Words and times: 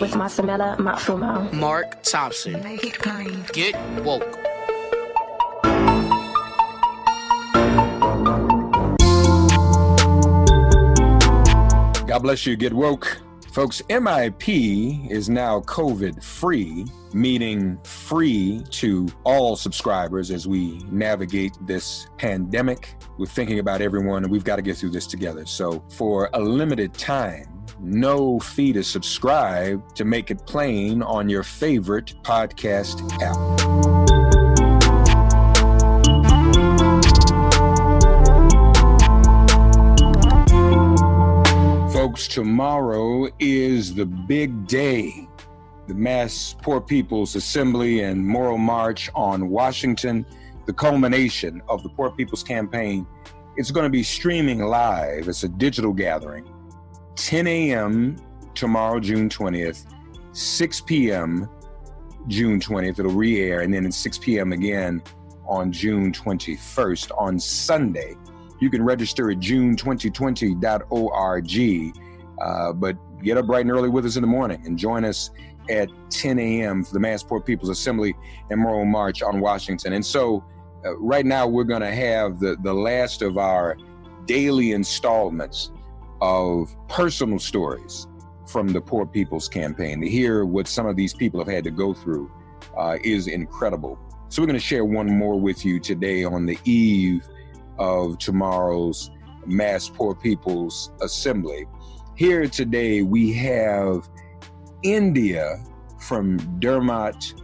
With 0.00 0.12
Masamela 0.12 0.76
Matfumo. 0.76 1.52
Mark 1.52 2.02
Thompson. 2.02 2.62
Make 2.62 2.84
it 2.84 2.98
plain. 2.98 3.44
Get 3.52 3.74
woke. 4.02 4.32
God 12.06 12.22
bless 12.22 12.46
you. 12.46 12.56
Get 12.56 12.72
woke. 12.72 13.18
Folks, 13.56 13.80
MIP 13.88 15.10
is 15.10 15.30
now 15.30 15.60
COVID 15.60 16.22
free, 16.22 16.84
meaning 17.14 17.78
free 17.84 18.62
to 18.68 19.08
all 19.24 19.56
subscribers 19.56 20.30
as 20.30 20.46
we 20.46 20.82
navigate 20.90 21.56
this 21.62 22.06
pandemic. 22.18 22.94
We're 23.16 23.24
thinking 23.24 23.58
about 23.58 23.80
everyone 23.80 24.24
and 24.24 24.30
we've 24.30 24.44
got 24.44 24.56
to 24.56 24.62
get 24.62 24.76
through 24.76 24.90
this 24.90 25.06
together. 25.06 25.46
So, 25.46 25.82
for 25.88 26.28
a 26.34 26.38
limited 26.38 26.92
time, 26.92 27.64
no 27.80 28.38
fee 28.40 28.74
to 28.74 28.84
subscribe 28.84 29.94
to 29.94 30.04
make 30.04 30.30
it 30.30 30.46
plain 30.46 31.00
on 31.02 31.30
your 31.30 31.42
favorite 31.42 32.12
podcast 32.24 33.10
app. 33.22 33.95
Folks, 42.16 42.28
tomorrow 42.28 43.28
is 43.38 43.94
the 43.94 44.06
big 44.06 44.66
day. 44.66 45.28
The 45.86 45.92
Mass 45.92 46.56
Poor 46.62 46.80
People's 46.80 47.36
Assembly 47.36 48.04
and 48.04 48.26
Moral 48.26 48.56
March 48.56 49.10
on 49.14 49.50
Washington, 49.50 50.24
the 50.64 50.72
culmination 50.72 51.60
of 51.68 51.82
the 51.82 51.90
Poor 51.90 52.10
People's 52.10 52.42
Campaign. 52.42 53.06
It's 53.58 53.70
going 53.70 53.84
to 53.84 53.90
be 53.90 54.02
streaming 54.02 54.64
live. 54.64 55.28
It's 55.28 55.42
a 55.42 55.48
digital 55.48 55.92
gathering 55.92 56.50
10 57.16 57.46
a.m. 57.48 58.16
tomorrow, 58.54 58.98
June 58.98 59.28
20th, 59.28 59.84
6 60.32 60.80
p.m. 60.80 61.50
June 62.28 62.58
20th. 62.58 62.98
It'll 62.98 63.12
re 63.12 63.42
air, 63.42 63.60
and 63.60 63.74
then 63.74 63.84
at 63.84 63.92
6 63.92 64.18
p.m. 64.20 64.54
again 64.54 65.02
on 65.46 65.70
June 65.70 66.12
21st 66.12 67.10
on 67.18 67.38
Sunday. 67.38 68.14
You 68.58 68.70
can 68.70 68.82
register 68.82 69.30
at 69.30 69.36
june2020.org. 69.36 72.05
Uh, 72.40 72.72
but 72.72 72.96
get 73.22 73.36
up 73.36 73.46
bright 73.46 73.62
and 73.62 73.70
early 73.70 73.88
with 73.88 74.04
us 74.04 74.16
in 74.16 74.22
the 74.22 74.28
morning 74.28 74.62
and 74.66 74.78
join 74.78 75.04
us 75.04 75.30
at 75.70 75.88
10 76.10 76.38
a.m. 76.38 76.84
for 76.84 76.94
the 76.94 77.00
Mass 77.00 77.22
Poor 77.22 77.40
People's 77.40 77.70
Assembly 77.70 78.14
and 78.50 78.60
Moral 78.60 78.84
March 78.84 79.22
on 79.22 79.40
Washington. 79.40 79.94
And 79.94 80.04
so, 80.04 80.44
uh, 80.84 80.96
right 80.98 81.26
now, 81.26 81.46
we're 81.46 81.64
going 81.64 81.80
to 81.80 81.94
have 81.94 82.38
the, 82.38 82.56
the 82.62 82.72
last 82.72 83.22
of 83.22 83.38
our 83.38 83.76
daily 84.26 84.72
installments 84.72 85.72
of 86.20 86.74
personal 86.88 87.38
stories 87.38 88.06
from 88.46 88.68
the 88.68 88.80
Poor 88.80 89.06
People's 89.06 89.48
Campaign. 89.48 90.00
To 90.00 90.08
hear 90.08 90.44
what 90.44 90.68
some 90.68 90.86
of 90.86 90.96
these 90.96 91.14
people 91.14 91.40
have 91.40 91.48
had 91.48 91.64
to 91.64 91.70
go 91.70 91.92
through 91.92 92.30
uh, 92.76 92.98
is 93.02 93.26
incredible. 93.26 93.98
So, 94.28 94.42
we're 94.42 94.46
going 94.46 94.58
to 94.58 94.64
share 94.64 94.84
one 94.84 95.08
more 95.08 95.38
with 95.38 95.64
you 95.64 95.80
today 95.80 96.24
on 96.24 96.46
the 96.46 96.58
eve 96.64 97.26
of 97.78 98.18
tomorrow's 98.18 99.10
Mass 99.46 99.88
Poor 99.88 100.14
People's 100.14 100.92
Assembly. 101.00 101.66
Here 102.16 102.48
today, 102.48 103.02
we 103.02 103.34
have 103.34 104.08
India 104.82 105.62
from 106.00 106.38
Dermott, 106.60 107.34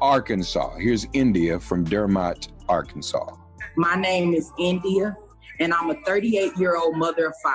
Arkansas. 0.00 0.74
Here's 0.78 1.06
India 1.12 1.60
from 1.60 1.84
Dermott, 1.84 2.48
Arkansas. 2.68 3.36
My 3.76 3.94
name 3.94 4.34
is 4.34 4.50
India 4.58 5.16
and 5.60 5.72
I'm 5.72 5.90
a 5.90 5.94
38 6.04 6.56
year 6.56 6.76
old 6.76 6.96
mother 6.96 7.28
of 7.28 7.34
five, 7.44 7.54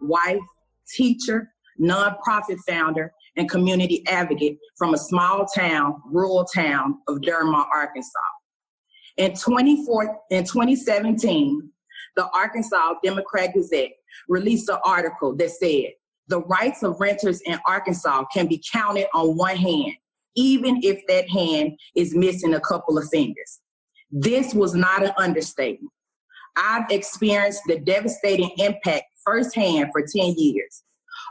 wife, 0.00 0.42
teacher, 0.88 1.52
nonprofit 1.80 2.58
founder, 2.68 3.12
and 3.36 3.48
community 3.48 4.02
advocate 4.08 4.58
from 4.76 4.94
a 4.94 4.98
small 4.98 5.46
town, 5.46 6.02
rural 6.10 6.44
town 6.44 6.98
of 7.06 7.22
Dermott, 7.22 7.68
Arkansas. 7.72 8.18
In, 9.18 9.36
24, 9.36 10.18
in 10.30 10.42
2017, 10.42 11.70
the 12.16 12.28
Arkansas 12.30 12.94
Democrat 13.04 13.52
Gazette 13.54 13.92
released 14.28 14.68
an 14.68 14.78
article 14.84 15.34
that 15.36 15.50
said 15.50 15.92
the 16.28 16.40
rights 16.42 16.82
of 16.82 17.00
renters 17.00 17.40
in 17.42 17.58
Arkansas 17.66 18.24
can 18.32 18.46
be 18.46 18.62
counted 18.72 19.06
on 19.14 19.36
one 19.36 19.56
hand, 19.56 19.92
even 20.36 20.80
if 20.82 21.06
that 21.06 21.28
hand 21.28 21.78
is 21.94 22.14
missing 22.14 22.54
a 22.54 22.60
couple 22.60 22.96
of 22.98 23.08
fingers. 23.10 23.60
This 24.10 24.54
was 24.54 24.74
not 24.74 25.04
an 25.04 25.12
understatement. 25.18 25.92
I've 26.56 26.90
experienced 26.90 27.62
the 27.66 27.80
devastating 27.80 28.50
impact 28.58 29.04
firsthand 29.24 29.90
for 29.92 30.02
10 30.02 30.34
years. 30.36 30.82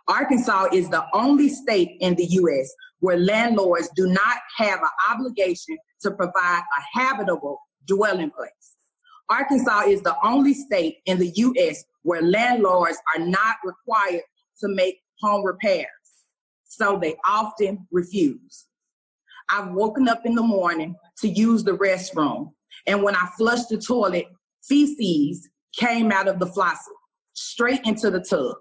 Arkansas 0.08 0.68
is 0.74 0.90
the 0.90 1.06
only 1.14 1.50
state 1.50 1.98
in 2.02 2.16
the 2.16 2.26
U.S. 2.26 2.74
where 3.00 3.18
landlords 3.18 3.90
do 3.96 4.08
not 4.08 4.38
have 4.58 4.80
an 4.80 4.90
obligation 5.12 5.78
to 6.02 6.12
provide 6.12 6.62
a 6.78 7.00
habitable 7.00 7.58
dwelling 7.86 8.32
place. 8.32 8.76
Arkansas 9.30 9.84
is 9.88 10.02
the 10.02 10.16
only 10.24 10.54
state 10.54 10.98
in 11.06 11.18
the 11.18 11.32
U.S. 11.36 11.84
where 12.04 12.22
landlords 12.22 12.98
are 13.16 13.26
not 13.26 13.56
required 13.64 14.24
to 14.60 14.68
make 14.68 15.00
home 15.22 15.46
repairs, 15.46 15.88
so 16.64 17.00
they 17.02 17.16
often 17.28 17.88
refuse. 17.92 18.68
I've 19.50 19.72
woken 19.72 20.08
up 20.08 20.26
in 20.26 20.36
the 20.36 20.44
morning 20.44 20.96
to 21.20 21.28
use 21.28 21.64
the 21.64 21.78
restroom, 21.78 22.52
and 22.88 23.04
when 23.04 23.16
I 23.16 23.30
flushed 23.38 23.70
the 23.70 23.78
toilet, 23.78 24.28
feces 24.64 25.50
came 25.78 26.12
out 26.12 26.28
of 26.28 26.40
the 26.40 26.48
faucet 26.48 26.94
straight 27.34 27.82
into 27.86 28.12
the 28.12 28.22
tub. 28.22 28.56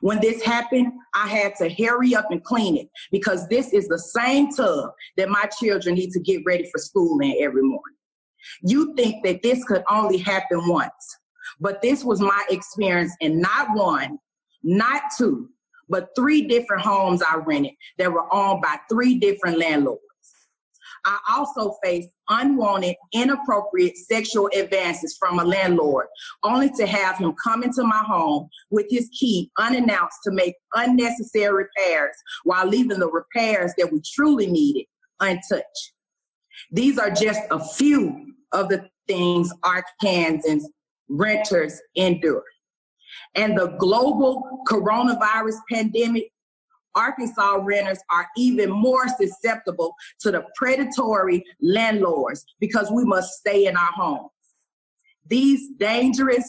When 0.00 0.20
this 0.20 0.42
happened, 0.42 0.92
I 1.14 1.26
had 1.28 1.54
to 1.56 1.68
hurry 1.68 2.14
up 2.14 2.30
and 2.30 2.42
clean 2.42 2.76
it 2.76 2.88
because 3.10 3.46
this 3.48 3.72
is 3.72 3.86
the 3.88 3.98
same 3.98 4.50
tub 4.50 4.90
that 5.16 5.28
my 5.28 5.44
children 5.60 5.94
need 5.94 6.10
to 6.12 6.20
get 6.20 6.42
ready 6.46 6.68
for 6.70 6.78
school 6.78 7.18
in 7.20 7.36
every 7.40 7.62
morning. 7.62 7.93
You 8.62 8.94
think 8.94 9.24
that 9.24 9.42
this 9.42 9.64
could 9.64 9.82
only 9.90 10.18
happen 10.18 10.68
once, 10.68 11.18
but 11.60 11.82
this 11.82 12.04
was 12.04 12.20
my 12.20 12.44
experience 12.50 13.14
in 13.20 13.40
not 13.40 13.68
one, 13.76 14.18
not 14.62 15.02
two, 15.16 15.48
but 15.88 16.10
three 16.16 16.42
different 16.42 16.82
homes 16.82 17.22
I 17.22 17.36
rented 17.36 17.72
that 17.98 18.12
were 18.12 18.32
owned 18.32 18.62
by 18.62 18.76
three 18.90 19.18
different 19.18 19.58
landlords. 19.58 20.00
I 21.06 21.18
also 21.28 21.76
faced 21.82 22.08
unwanted, 22.28 22.96
inappropriate 23.12 23.96
sexual 23.96 24.48
advances 24.56 25.16
from 25.18 25.38
a 25.38 25.44
landlord, 25.44 26.06
only 26.42 26.70
to 26.76 26.86
have 26.86 27.18
him 27.18 27.34
come 27.42 27.62
into 27.62 27.84
my 27.84 27.98
home 27.98 28.48
with 28.70 28.86
his 28.88 29.10
key 29.18 29.50
unannounced 29.58 30.18
to 30.24 30.30
make 30.30 30.54
unnecessary 30.74 31.64
repairs 31.64 32.16
while 32.44 32.66
leaving 32.66 32.98
the 32.98 33.10
repairs 33.10 33.72
that 33.76 33.92
we 33.92 34.00
truly 34.14 34.46
needed 34.46 34.86
untouched. 35.20 35.92
These 36.70 36.98
are 36.98 37.10
just 37.10 37.40
a 37.50 37.62
few 37.62 38.33
of 38.54 38.68
the 38.70 38.88
things 39.06 39.52
Arkansans 39.62 40.62
renters 41.08 41.80
endure. 41.96 42.44
and 43.34 43.56
the 43.58 43.76
global 43.78 44.62
coronavirus 44.68 45.56
pandemic, 45.70 46.30
Arkansas 46.94 47.58
renters 47.62 47.98
are 48.10 48.28
even 48.36 48.70
more 48.70 49.06
susceptible 49.08 49.94
to 50.20 50.30
the 50.30 50.44
predatory 50.56 51.44
landlords 51.60 52.44
because 52.60 52.90
we 52.90 53.04
must 53.04 53.32
stay 53.32 53.66
in 53.66 53.76
our 53.76 53.92
homes. 53.94 54.30
These 55.26 55.70
dangerous, 55.78 56.48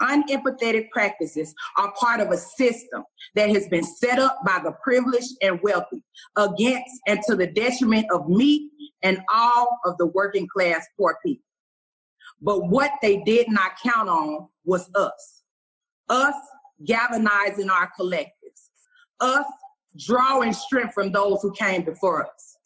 unempathetic 0.00 0.90
practices 0.90 1.54
are 1.76 1.92
part 1.98 2.20
of 2.20 2.30
a 2.30 2.36
system 2.36 3.04
that 3.34 3.50
has 3.50 3.68
been 3.68 3.84
set 3.84 4.18
up 4.18 4.38
by 4.46 4.60
the 4.64 4.72
privileged 4.82 5.32
and 5.42 5.60
wealthy 5.62 6.02
against 6.36 7.00
and 7.06 7.20
to 7.28 7.36
the 7.36 7.46
detriment 7.46 8.06
of 8.12 8.28
me 8.28 8.70
and 9.04 9.20
all 9.32 9.78
of 9.84 9.96
the 9.98 10.06
working 10.06 10.48
class 10.48 10.84
poor 10.98 11.16
people. 11.24 11.44
But 12.40 12.68
what 12.68 12.90
they 13.00 13.18
did 13.22 13.48
not 13.48 13.72
count 13.80 14.08
on 14.08 14.48
was 14.64 14.90
us. 14.96 15.42
Us 16.08 16.34
galvanizing 16.84 17.70
our 17.70 17.90
collectives. 17.98 18.70
Us 19.20 19.46
drawing 19.96 20.52
strength 20.52 20.94
from 20.94 21.12
those 21.12 21.40
who 21.42 21.52
came 21.52 21.84
before 21.84 22.26
us. 22.26 22.56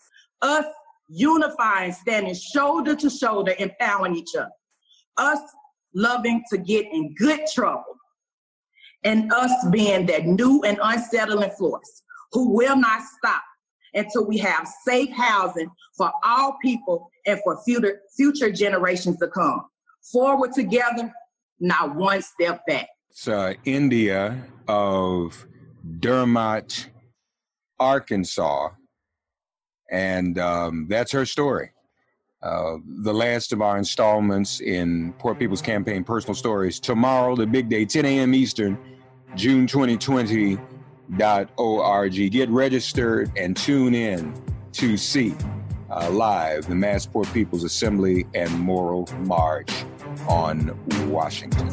Us 0.41 0.65
unifying, 1.09 1.93
standing 1.93 2.35
shoulder 2.35 2.95
to 2.97 3.11
shoulder, 3.11 3.55
empowering 3.59 4.17
each 4.17 4.35
other. 4.37 4.51
Us 5.17 5.41
loving 5.95 6.43
to 6.51 6.59
get 6.59 6.87
in 6.87 7.15
good 7.15 7.41
trouble. 7.53 7.85
And 9.05 9.33
us 9.33 9.53
being 9.71 10.07
that 10.07 10.27
new 10.27 10.63
and 10.65 10.79
unsettling 10.83 11.51
force 11.51 12.03
who 12.33 12.55
will 12.55 12.77
not 12.77 13.03
stop 13.19 13.43
until 13.95 14.27
we 14.27 14.39
have 14.39 14.69
safe 14.85 15.11
housing 15.11 15.71
for 15.97 16.11
all 16.25 16.57
people 16.63 17.11
and 17.27 17.41
for 17.45 17.61
future, 17.65 18.01
future 18.17 18.51
generations 18.51 19.19
to 19.19 19.29
come. 19.29 19.67
Forward 20.13 20.53
together, 20.53 21.13
not 21.61 21.95
one 21.95 22.23
step 22.23 22.65
back. 22.67 22.89
Uh, 23.27 23.55
India 23.65 24.45
of 24.69 25.47
Dermott, 25.99 26.89
Arkansas, 27.81 28.71
and 29.91 30.39
um, 30.39 30.87
that's 30.89 31.11
her 31.13 31.27
story. 31.27 31.71
Uh, 32.41 32.77
the 33.03 33.13
last 33.13 33.53
of 33.53 33.61
our 33.61 33.79
installments 33.79 34.61
in 34.61 35.13
Poor 35.15 35.35
People's 35.35 35.63
Campaign 35.63 36.05
Personal 36.05 36.35
Stories. 36.35 36.79
Tomorrow, 36.79 37.35
the 37.35 37.47
big 37.47 37.69
day, 37.69 37.85
10 37.85 38.05
a.m. 38.05 38.33
Eastern, 38.33 38.79
June 39.35 39.67
2020 39.67 40.57
org. 41.57 42.13
Get 42.31 42.49
registered 42.51 43.31
and 43.37 43.57
tune 43.57 43.95
in 43.95 44.35
to 44.73 44.97
see 44.97 45.35
uh, 45.91 46.11
live 46.11 46.67
the 46.67 46.75
Mass 46.75 47.07
Poor 47.07 47.25
People's 47.27 47.65
Assembly 47.65 48.27
and 48.35 48.51
Moral 48.59 49.09
March 49.21 49.85
on 50.29 50.79
Washington. 51.11 51.69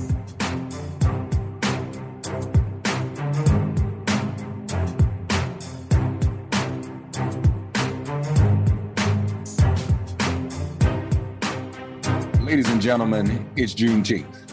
Ladies 12.46 12.70
and 12.70 12.82
gentlemen, 12.82 13.50
it's 13.58 13.74
Juneteenth. 13.74 14.45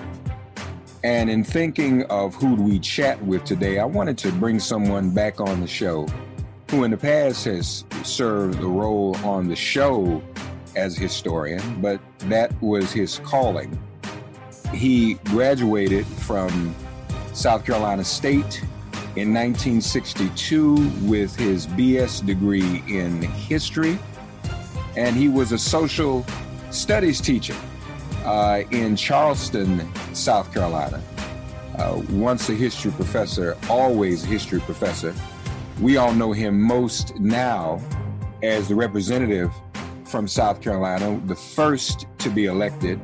And 1.04 1.28
in 1.28 1.42
thinking 1.42 2.04
of 2.04 2.34
who 2.36 2.54
we 2.54 2.78
chat 2.78 3.20
with 3.24 3.44
today, 3.44 3.80
I 3.80 3.84
wanted 3.84 4.16
to 4.18 4.32
bring 4.32 4.60
someone 4.60 5.10
back 5.10 5.40
on 5.40 5.60
the 5.60 5.66
show 5.66 6.06
who 6.70 6.84
in 6.84 6.92
the 6.92 6.96
past 6.96 7.44
has 7.46 7.84
served 8.04 8.60
the 8.60 8.68
role 8.68 9.16
on 9.24 9.48
the 9.48 9.56
show 9.56 10.22
as 10.76 10.96
historian, 10.96 11.60
but 11.82 12.00
that 12.28 12.50
was 12.62 12.92
his 12.92 13.18
calling. 13.18 13.76
He 14.72 15.14
graduated 15.24 16.06
from 16.06 16.74
South 17.34 17.66
Carolina 17.66 18.04
State 18.04 18.62
in 19.16 19.34
1962 19.34 20.74
with 21.02 21.34
his 21.34 21.66
BS 21.66 22.24
degree 22.24 22.82
in 22.88 23.20
history, 23.22 23.98
and 24.96 25.16
he 25.16 25.28
was 25.28 25.50
a 25.50 25.58
social 25.58 26.24
studies 26.70 27.20
teacher 27.20 27.56
uh, 28.24 28.62
in 28.70 28.96
Charleston, 28.96 29.88
South 30.14 30.52
Carolina. 30.52 31.02
Uh, 31.78 32.02
once 32.10 32.48
a 32.48 32.54
history 32.54 32.92
professor, 32.92 33.56
always 33.68 34.24
a 34.24 34.26
history 34.26 34.60
professor. 34.60 35.14
We 35.80 35.96
all 35.96 36.12
know 36.12 36.32
him 36.32 36.60
most 36.60 37.18
now 37.18 37.80
as 38.42 38.68
the 38.68 38.74
representative 38.74 39.52
from 40.04 40.28
South 40.28 40.60
Carolina, 40.60 41.20
the 41.26 41.34
first 41.34 42.06
to 42.18 42.28
be 42.28 42.44
elected 42.44 43.00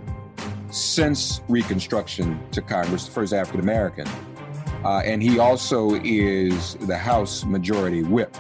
since 0.71 1.41
Reconstruction 1.49 2.39
to 2.51 2.61
Congress, 2.61 3.07
the 3.07 3.13
first 3.13 3.33
African 3.33 3.61
American. 3.61 4.07
Uh, 4.85 5.03
and 5.05 5.23
he 5.23 5.39
also 5.39 5.95
is 6.05 6.75
the 6.75 6.97
House 6.97 7.45
Majority 7.45 8.03
Whip. 8.03 8.37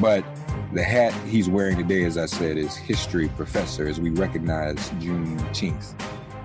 But 0.00 0.24
the 0.72 0.82
hat 0.82 1.12
he's 1.26 1.48
wearing 1.48 1.76
today, 1.76 2.04
as 2.04 2.16
I 2.16 2.26
said, 2.26 2.56
is 2.56 2.76
history 2.76 3.28
professor 3.28 3.88
as 3.88 4.00
we 4.00 4.10
recognize 4.10 4.76
Juneteenth. 4.92 5.94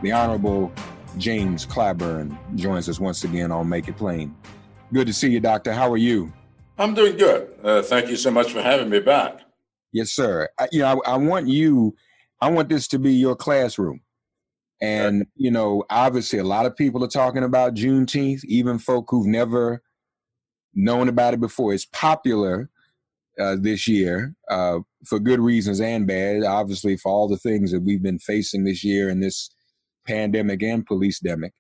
The 0.01 0.12
Honorable 0.12 0.74
James 1.18 1.66
Clyburn 1.66 2.36
joins 2.56 2.89
us 2.89 3.00
once 3.00 3.24
again 3.24 3.51
on 3.51 3.69
Make 3.69 3.88
It 3.88 3.98
Plain. 3.98 4.36
Good 4.92 5.07
to 5.07 5.13
see 5.13 5.30
you, 5.30 5.39
Doctor. 5.39 5.74
How 5.74 5.92
are 5.92 5.98
you? 5.98 6.33
I'm 6.77 6.94
doing 6.94 7.18
good. 7.18 7.54
Uh, 7.63 7.81
thank 7.83 8.10
you 8.10 8.16
so 8.16 8.31
much 8.31 8.51
for 8.51 8.62
having 8.62 8.89
me 8.89 9.00
back. 9.00 9.42
Yes, 9.94 10.12
sir. 10.12 10.50
I, 10.60 10.68
you 10.72 10.80
know, 10.80 11.01
I, 11.06 11.13
I 11.13 11.18
want 11.18 11.48
you, 11.48 11.95
I 12.42 12.50
want 12.50 12.68
this 12.68 12.88
to 12.89 13.00
be 13.00 13.13
your 13.13 13.36
classroom. 13.36 14.01
And, 14.81 15.25
you 15.36 15.51
know, 15.51 15.86
obviously 15.89 16.39
a 16.39 16.44
lot 16.44 16.66
of 16.66 16.75
people 16.75 17.04
are 17.04 17.10
talking 17.10 17.44
about 17.44 17.75
Juneteenth, 17.75 18.44
even 18.44 18.77
folk 18.77 19.06
who've 19.10 19.25
never 19.25 19.81
known 20.74 21.07
about 21.07 21.33
it 21.33 21.39
before. 21.39 21.74
It's 21.74 21.86
popular 21.86 22.69
uh, 23.39 23.55
this 23.59 23.87
year 23.87 24.33
uh, 24.49 24.79
for 25.05 25.19
good 25.19 25.39
reasons 25.39 25.81
and 25.81 26.07
bad. 26.07 26.43
Obviously, 26.43 26.97
for 26.97 27.11
all 27.11 27.27
the 27.27 27.37
things 27.37 27.71
that 27.71 27.81
we've 27.81 28.03
been 28.03 28.19
facing 28.19 28.63
this 28.63 28.83
year 28.83 29.09
in 29.09 29.19
this 29.19 29.49
pandemic 30.07 30.61
and 30.63 30.85
police 30.85 31.19
demic. 31.19 31.51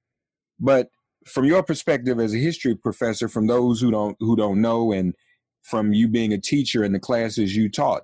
But 0.59 0.89
from 1.25 1.45
your 1.45 1.63
perspective 1.63 2.19
as 2.19 2.33
a 2.33 2.37
history 2.37 2.75
professor, 2.75 3.27
from 3.27 3.47
those 3.47 3.81
who 3.81 3.91
don't 3.91 4.15
who 4.19 4.35
don't 4.35 4.61
know, 4.61 4.91
and 4.91 5.13
from 5.63 5.93
you 5.93 6.07
being 6.07 6.33
a 6.33 6.37
teacher 6.39 6.83
in 6.83 6.93
the 6.93 6.99
classes 6.99 7.55
you 7.55 7.69
taught, 7.69 8.03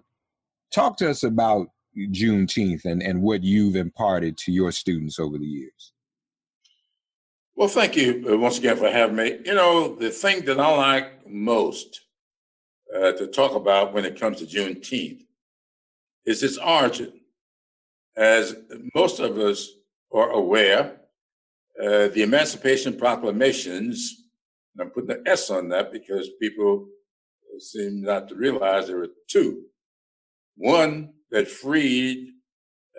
talk 0.74 0.98
to 0.98 1.10
us 1.10 1.24
about 1.24 1.68
Juneteenth 1.98 2.86
and, 2.86 3.02
and 3.04 3.22
what 3.22 3.44
you've 3.44 3.76
imparted 3.76 4.38
to 4.40 4.52
your 4.52 4.72
students 4.72 5.20
over 5.20 5.38
the 5.38 5.46
years. 5.46 5.94
Well, 7.56 7.68
thank 7.68 7.96
you 7.96 8.26
uh, 8.28 8.38
once 8.38 8.58
again 8.58 8.78
for 8.78 8.90
having 8.90 9.18
me. 9.18 9.40
You 9.46 9.54
know, 9.54 9.96
the 9.96 10.10
thing 10.10 10.46
that 10.46 10.60
I 10.60 10.76
like 10.76 11.30
most 11.30 12.01
uh, 12.96 13.12
to 13.14 13.28
talk 13.28 13.56
about 13.56 13.94
when 13.94 14.06
it 14.06 14.20
comes 14.20 14.40
to 14.40 14.46
Juneteenth 14.46 15.26
is 16.26 16.44
its 16.44 16.58
origin. 16.58 17.14
As 18.16 18.56
most 18.94 19.20
of 19.20 19.38
us 19.38 19.70
are 20.14 20.32
aware, 20.32 20.98
uh, 21.82 22.08
the 22.10 22.22
Emancipation 22.22 22.98
Proclamations, 22.98 24.26
I'm 24.80 24.90
putting 24.90 25.12
an 25.12 25.24
S 25.26 25.50
on 25.50 25.70
that 25.70 25.92
because 25.92 26.30
people 26.40 26.88
seem 27.60 28.02
not 28.02 28.28
to 28.30 28.36
realize 28.36 28.88
there 28.88 28.98
were 28.98 29.10
two. 29.28 29.64
One 30.56 31.14
that 31.32 31.48
freed 31.48 32.30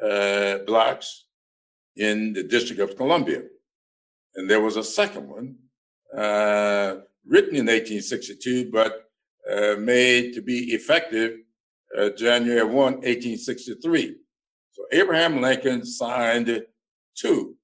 uh, 0.03 0.59
blacks 0.67 1.27
in 1.97 2.33
the 2.33 2.43
District 2.43 2.81
of 2.81 2.97
Columbia. 2.97 3.43
And 4.35 4.49
there 4.49 4.61
was 4.61 4.77
a 4.77 4.85
second 4.85 5.29
one 5.29 5.57
uh, 6.17 6.97
written 7.27 7.57
in 7.57 7.67
1862, 7.67 8.71
but 8.71 9.02
uh, 9.53 9.77
made 9.79 10.33
to 10.35 10.43
be 10.43 10.73
effective 10.73 11.39
uh, 11.99 12.11
January 12.11 12.65
1, 12.65 12.75
1863. 12.75 14.17
So 14.71 14.83
Abraham 14.93 15.41
Lincoln 15.41 15.85
signed 15.85 16.63
two 17.15 17.57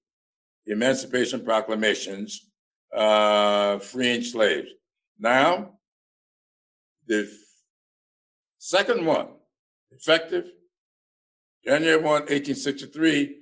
Emancipation 0.67 1.45
Proclamations 1.45 2.51
uh, 2.95 3.79
freeing 3.79 4.23
slaves. 4.23 4.69
Now, 5.19 5.73
the 7.07 7.31
second 8.59 9.05
one, 9.05 9.29
effective 9.91 10.53
January 11.65 11.97
1, 11.97 12.05
1863, 12.05 13.37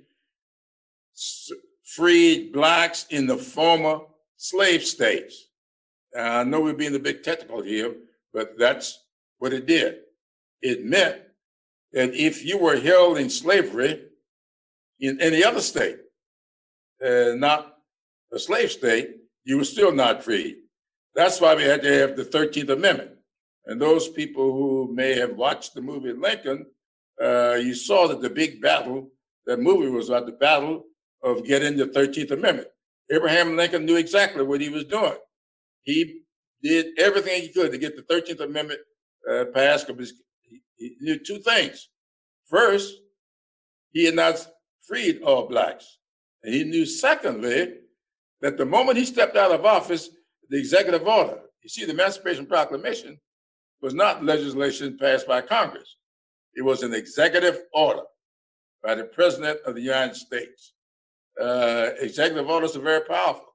freed 1.85 2.53
blacks 2.53 3.07
in 3.11 3.26
the 3.26 3.37
former 3.37 4.00
slave 4.37 4.85
states. 4.85 5.49
I 6.17 6.45
know 6.45 6.61
we're 6.61 6.75
being 6.75 6.95
a 6.95 7.00
bit 7.00 7.25
technical 7.25 7.62
here, 7.62 7.95
but 8.37 8.59
that's 8.59 9.02
what 9.38 9.55
it 9.55 9.64
did. 9.64 10.00
It 10.61 10.85
meant 10.85 11.23
that 11.93 12.12
if 12.12 12.45
you 12.45 12.59
were 12.59 12.76
held 12.76 13.16
in 13.16 13.31
slavery 13.31 14.02
in 15.00 15.19
any 15.23 15.43
other 15.43 15.62
state, 15.62 15.97
uh, 17.02 17.33
not 17.35 17.78
a 18.35 18.38
slave 18.38 18.71
state, 18.71 19.16
you 19.45 19.57
were 19.57 19.64
still 19.64 19.90
not 19.90 20.23
free. 20.23 20.59
That's 21.14 21.40
why 21.40 21.55
we 21.55 21.62
had 21.62 21.81
to 21.81 21.93
have 21.99 22.14
the 22.14 22.26
13th 22.26 22.69
Amendment. 22.69 23.12
And 23.64 23.81
those 23.81 24.07
people 24.11 24.52
who 24.52 24.95
may 24.95 25.19
have 25.19 25.35
watched 25.35 25.73
the 25.73 25.81
movie 25.81 26.12
Lincoln, 26.12 26.66
uh, 27.23 27.55
you 27.55 27.75
saw 27.75 28.07
that 28.09 28.21
the 28.21 28.28
big 28.28 28.61
battle, 28.61 29.09
that 29.47 29.61
movie 29.61 29.88
was 29.88 30.11
about 30.11 30.26
the 30.26 30.33
battle 30.33 30.85
of 31.23 31.43
getting 31.47 31.78
the 31.78 31.87
13th 31.87 32.33
Amendment. 32.33 32.69
Abraham 33.11 33.57
Lincoln 33.57 33.87
knew 33.87 33.97
exactly 33.97 34.43
what 34.43 34.61
he 34.61 34.69
was 34.69 34.85
doing. 34.85 35.16
He 35.85 36.25
did 36.63 36.99
everything 36.99 37.43
he 37.43 37.49
could 37.49 37.73
to 37.73 37.79
get 37.79 37.97
the 37.97 38.03
13th 38.03 38.41
Amendment 38.41 38.81
uh, 39.31 39.45
passed 39.55 39.87
because 39.87 40.13
he, 40.43 40.61
he 40.77 40.97
knew 41.01 41.19
two 41.19 41.39
things. 41.39 41.89
First, 42.49 42.95
he 43.93 44.05
had 44.05 44.15
not 44.15 44.47
freed 44.87 45.23
all 45.23 45.49
blacks. 45.49 45.99
And 46.43 46.55
he 46.55 46.65
knew, 46.65 46.87
secondly, 46.87 47.75
that 48.41 48.57
the 48.57 48.65
moment 48.65 48.99
he 48.99 49.05
stepped 49.05 49.37
out 49.37 49.53
of 49.53 49.65
office, 49.65 50.11
the 50.49 50.59
executive 50.59 51.07
order, 51.07 51.41
you 51.63 51.69
see, 51.69 51.85
the 51.85 51.93
Emancipation 51.93 52.47
Proclamation 52.47 53.19
was 53.83 53.95
not 53.95 54.25
legislation 54.25 54.97
passed 54.99 55.27
by 55.27 55.41
Congress. 55.41 55.97
It 56.55 56.63
was 56.63 56.83
an 56.83 56.95
executive 56.95 57.63
order 57.75 58.03
by 58.85 58.95
the 58.95 59.05
President 59.05 59.59
of 59.67 59.75
the 59.75 59.83
United 59.83 60.15
States. 60.15 60.75
Uh, 61.41 61.91
executive 62.01 62.49
orders 62.49 62.77
are 62.77 62.81
very 62.81 63.03
powerful. 63.03 63.55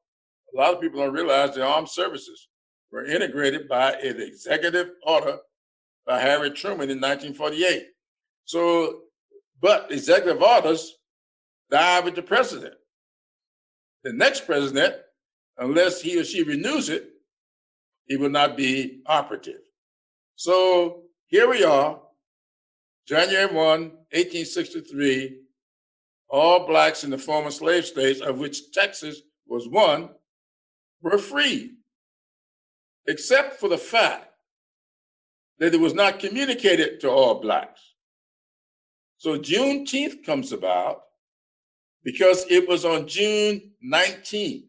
A 0.54 0.58
lot 0.60 0.74
of 0.74 0.82
people 0.82 1.00
don't 1.00 1.14
realize 1.14 1.56
the 1.56 1.66
armed 1.66 1.90
services 1.90 2.50
were 2.92 3.06
integrated 3.06 3.68
by 3.68 3.94
an 3.94 4.22
executive 4.22 4.92
order 5.06 5.38
by 6.06 6.20
Harry 6.20 6.52
Truman 6.52 6.90
in 6.90 7.00
1948. 7.00 7.88
So, 8.46 9.02
but 9.62 9.92
executive 9.92 10.42
orders 10.42 10.98
die 11.70 12.00
with 12.02 12.16
the 12.16 12.22
president. 12.22 12.74
The 14.04 14.14
next 14.14 14.46
president, 14.46 14.96
unless 15.58 16.02
he 16.02 16.20
or 16.20 16.24
she 16.24 16.44
renews 16.44 16.90
it, 16.90 17.10
he 18.08 18.18
will 18.18 18.30
not 18.30 18.58
be 18.58 19.02
operative. 19.06 19.62
So 20.36 21.04
here 21.28 21.48
we 21.48 21.64
are, 21.64 22.00
January 23.08 23.46
1, 23.46 23.56
1863, 23.56 25.38
all 26.30 26.66
blacks 26.66 27.04
in 27.04 27.10
the 27.10 27.18
former 27.18 27.52
slave 27.52 27.86
states, 27.86 28.22
of 28.22 28.40
which 28.40 28.72
Texas 28.72 29.22
was 29.48 29.68
one, 29.68 30.10
were 31.02 31.18
free, 31.18 31.76
except 33.08 33.60
for 33.60 33.70
the 33.70 33.78
fact 33.78 34.28
that 35.60 35.74
it 35.74 35.80
was 35.80 35.94
not 35.94 36.20
communicated 36.20 37.00
to 37.02 37.10
all 37.10 37.40
blacks. 37.42 37.82
So 39.18 39.38
Juneteenth 39.38 40.24
comes 40.26 40.52
about 40.52 41.04
because 42.04 42.46
it 42.50 42.68
was 42.68 42.86
on 42.86 43.08
June 43.08 43.72
19, 43.82 44.64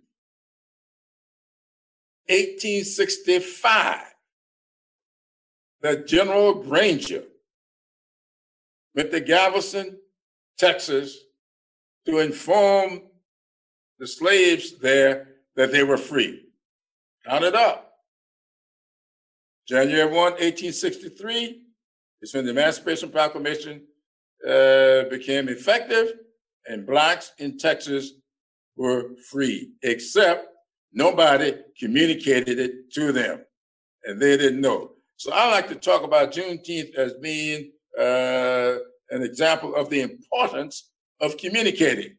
1865, 2.28 4.00
that 5.80 6.06
General 6.06 6.54
Granger 6.54 7.24
went 8.94 9.10
to 9.10 9.20
Galveston, 9.20 9.98
Texas, 10.58 11.16
to 12.06 12.18
inform 12.18 13.02
the 13.98 14.06
slaves 14.06 14.78
there 14.78 15.28
that 15.56 15.72
they 15.72 15.82
were 15.82 15.96
free. 15.96 16.46
Count 17.24 17.44
it 17.44 17.54
up. 17.54 17.91
January 19.68 20.06
1, 20.06 20.14
1863 20.14 21.62
is 22.22 22.34
when 22.34 22.44
the 22.44 22.50
Emancipation 22.50 23.10
Proclamation 23.10 23.82
uh, 24.46 25.04
became 25.04 25.48
effective 25.48 26.12
and 26.66 26.86
blacks 26.86 27.32
in 27.38 27.58
Texas 27.58 28.12
were 28.76 29.10
free, 29.30 29.70
except 29.82 30.46
nobody 30.92 31.54
communicated 31.78 32.58
it 32.58 32.92
to 32.92 33.12
them 33.12 33.44
and 34.04 34.20
they 34.20 34.36
didn't 34.36 34.60
know. 34.60 34.92
So 35.16 35.32
I 35.32 35.50
like 35.50 35.68
to 35.68 35.74
talk 35.74 36.02
about 36.02 36.32
Juneteenth 36.32 36.94
as 36.96 37.14
being 37.14 37.70
uh, 37.98 38.74
an 39.10 39.22
example 39.22 39.74
of 39.76 39.88
the 39.90 40.00
importance 40.00 40.90
of 41.20 41.36
communicating. 41.36 42.16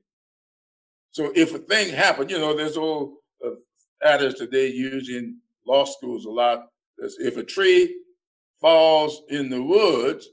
So 1.12 1.32
if 1.36 1.54
a 1.54 1.60
thing 1.60 1.94
happened, 1.94 2.32
you 2.32 2.40
know, 2.40 2.56
there's 2.56 2.78
old 2.78 3.16
uh, 3.46 3.52
adage 4.04 4.36
that 4.36 4.52
they 4.52 4.68
use 4.68 5.10
in 5.10 5.38
law 5.68 5.86
schools 5.86 6.26
a 6.26 6.30
lot. 6.30 6.68
If 6.98 7.38
a 7.38 7.44
tree 7.44 7.96
falls 8.62 9.24
in 9.30 9.50
the 9.50 9.62
woods 9.62 10.28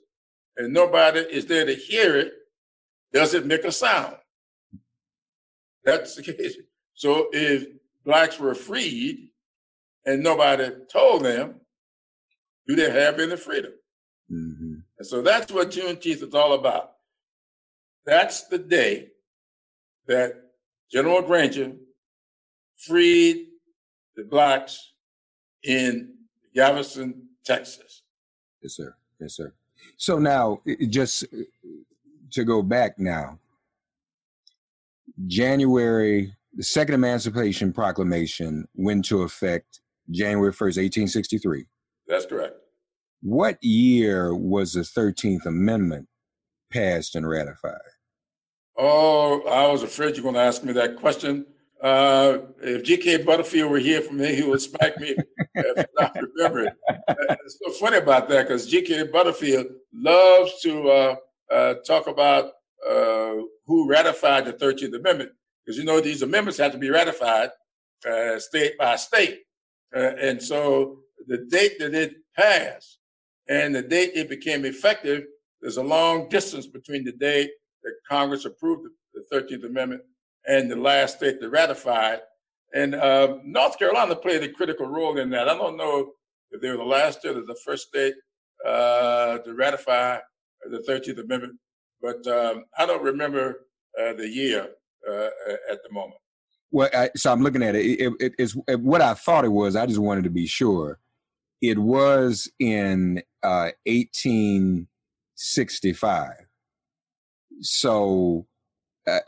and 0.56 0.72
nobody 0.72 1.20
is 1.20 1.46
there 1.46 1.66
to 1.66 1.74
hear 1.74 2.16
it, 2.16 2.32
does 3.12 3.34
it 3.34 3.46
make 3.46 3.64
a 3.64 3.72
sound? 3.72 4.16
That's 5.84 6.14
the 6.14 6.22
case. 6.22 6.56
So 6.94 7.28
if 7.32 7.66
blacks 8.04 8.38
were 8.38 8.54
freed 8.54 9.30
and 10.04 10.22
nobody 10.22 10.70
told 10.92 11.24
them, 11.24 11.56
do 12.68 12.76
they 12.76 12.90
have 12.90 13.18
any 13.18 13.36
freedom? 13.36 13.72
Mm-hmm. 14.30 14.74
And 14.98 15.06
so 15.06 15.22
that's 15.22 15.50
what 15.50 15.70
Juneteenth 15.70 16.22
is 16.22 16.34
all 16.34 16.52
about. 16.52 16.92
That's 18.06 18.46
the 18.48 18.58
day 18.58 19.08
that 20.06 20.34
General 20.92 21.22
Granger 21.22 21.72
freed 22.76 23.46
the 24.14 24.24
blacks 24.24 24.92
in 25.64 26.14
Galveston, 26.54 27.28
Texas. 27.44 28.02
Yes, 28.62 28.76
sir. 28.76 28.94
Yes, 29.20 29.36
sir. 29.36 29.52
So 29.96 30.18
now, 30.18 30.60
just 30.88 31.24
uh, 31.24 31.36
to 32.32 32.44
go 32.44 32.62
back 32.62 32.98
now, 32.98 33.38
January, 35.26 36.34
the 36.54 36.62
Second 36.62 36.94
Emancipation 36.94 37.72
Proclamation 37.72 38.66
went 38.74 38.98
into 38.98 39.22
effect 39.22 39.80
January 40.10 40.52
1st, 40.52 40.78
1863. 40.78 41.66
That's 42.06 42.26
correct. 42.26 42.56
What 43.22 43.62
year 43.62 44.34
was 44.34 44.72
the 44.72 44.80
13th 44.80 45.46
Amendment 45.46 46.08
passed 46.72 47.14
and 47.14 47.28
ratified? 47.28 47.78
Oh, 48.76 49.42
I 49.42 49.70
was 49.70 49.82
afraid 49.82 50.16
you're 50.16 50.22
going 50.22 50.34
to 50.36 50.40
ask 50.40 50.64
me 50.64 50.72
that 50.72 50.96
question. 50.96 51.44
Uh, 51.82 52.38
if 52.62 52.84
G.K. 52.84 53.22
Butterfield 53.22 53.70
were 53.70 53.78
here 53.78 54.02
for 54.02 54.12
me, 54.12 54.34
he 54.34 54.42
would 54.42 54.60
smack 54.60 54.98
me 54.98 55.16
if 55.54 55.86
I 55.98 56.10
remember 56.36 56.64
it. 56.64 56.74
It's 57.08 57.58
so 57.64 57.72
funny 57.72 57.96
about 57.96 58.28
that 58.28 58.48
because 58.48 58.66
G.K. 58.66 59.04
Butterfield 59.04 59.66
loves 59.94 60.60
to 60.60 60.90
uh, 60.90 61.16
uh, 61.50 61.74
talk 61.86 62.06
about 62.06 62.52
uh, 62.86 63.36
who 63.66 63.88
ratified 63.88 64.44
the 64.44 64.52
13th 64.52 64.94
Amendment 64.94 65.30
because 65.64 65.78
you 65.78 65.84
know 65.84 66.00
these 66.00 66.22
amendments 66.22 66.58
have 66.58 66.72
to 66.72 66.78
be 66.78 66.90
ratified 66.90 67.50
uh, 68.08 68.38
state 68.38 68.76
by 68.78 68.96
state. 68.96 69.40
Uh, 69.94 70.12
and 70.20 70.42
so 70.42 70.98
the 71.28 71.46
date 71.50 71.78
that 71.78 71.94
it 71.94 72.14
passed 72.36 72.98
and 73.48 73.74
the 73.74 73.82
date 73.82 74.12
it 74.14 74.28
became 74.28 74.64
effective, 74.64 75.24
there's 75.60 75.76
a 75.78 75.82
long 75.82 76.28
distance 76.28 76.66
between 76.66 77.04
the 77.04 77.12
date 77.12 77.50
that 77.82 77.92
Congress 78.08 78.44
approved 78.44 78.86
the 79.14 79.24
13th 79.32 79.64
Amendment 79.64 80.02
and 80.46 80.70
the 80.70 80.76
last 80.76 81.18
state 81.18 81.40
that 81.40 81.50
ratified. 81.50 82.20
And 82.74 82.94
uh, 82.94 83.38
North 83.44 83.78
Carolina 83.78 84.16
played 84.16 84.42
a 84.42 84.52
critical 84.52 84.86
role 84.86 85.18
in 85.18 85.30
that. 85.30 85.48
I 85.48 85.54
don't 85.54 85.76
know 85.76 86.12
if 86.50 86.60
they 86.60 86.70
were 86.70 86.76
the 86.76 86.84
last 86.84 87.20
state 87.20 87.36
or 87.36 87.44
the 87.44 87.58
first 87.64 87.88
state 87.88 88.14
uh, 88.66 89.38
to 89.38 89.54
ratify 89.54 90.18
the 90.70 90.84
13th 90.88 91.18
Amendment, 91.18 91.58
but 92.00 92.24
um, 92.26 92.64
I 92.78 92.86
don't 92.86 93.02
remember 93.02 93.66
uh, 94.00 94.12
the 94.12 94.28
year 94.28 94.68
uh, 95.08 95.28
at 95.70 95.82
the 95.82 95.92
moment. 95.92 96.20
Well, 96.70 96.88
I, 96.94 97.10
so 97.16 97.32
I'm 97.32 97.42
looking 97.42 97.62
at 97.62 97.74
it. 97.74 97.84
It, 97.84 98.12
it. 98.20 98.34
It's 98.38 98.56
it, 98.68 98.80
what 98.80 99.00
I 99.00 99.14
thought 99.14 99.44
it 99.44 99.52
was. 99.52 99.74
I 99.74 99.86
just 99.86 99.98
wanted 99.98 100.24
to 100.24 100.30
be 100.30 100.46
sure. 100.46 101.00
It 101.60 101.78
was 101.78 102.48
in 102.58 103.22
1865. 103.42 106.30
Uh, 106.30 106.32
so 107.60 108.46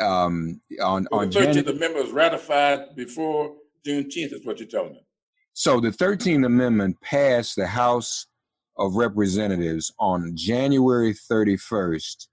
um, 0.00 0.60
on 0.82 1.06
well, 1.10 1.20
on 1.20 1.30
the 1.30 1.40
13th 1.40 1.54
Jan- 1.54 1.68
Amendment 1.68 2.04
was 2.04 2.12
ratified 2.12 2.94
before 2.96 3.54
Juneteenth, 3.86 4.32
is 4.32 4.44
what 4.44 4.58
you're 4.58 4.68
telling 4.68 4.92
me. 4.92 5.06
So 5.54 5.80
the 5.80 5.90
13th 5.90 6.46
Amendment 6.46 7.00
passed 7.00 7.56
the 7.56 7.66
House 7.66 8.26
of 8.78 8.94
Representatives 8.94 9.92
on 9.98 10.32
January 10.34 11.14
31st, 11.14 12.28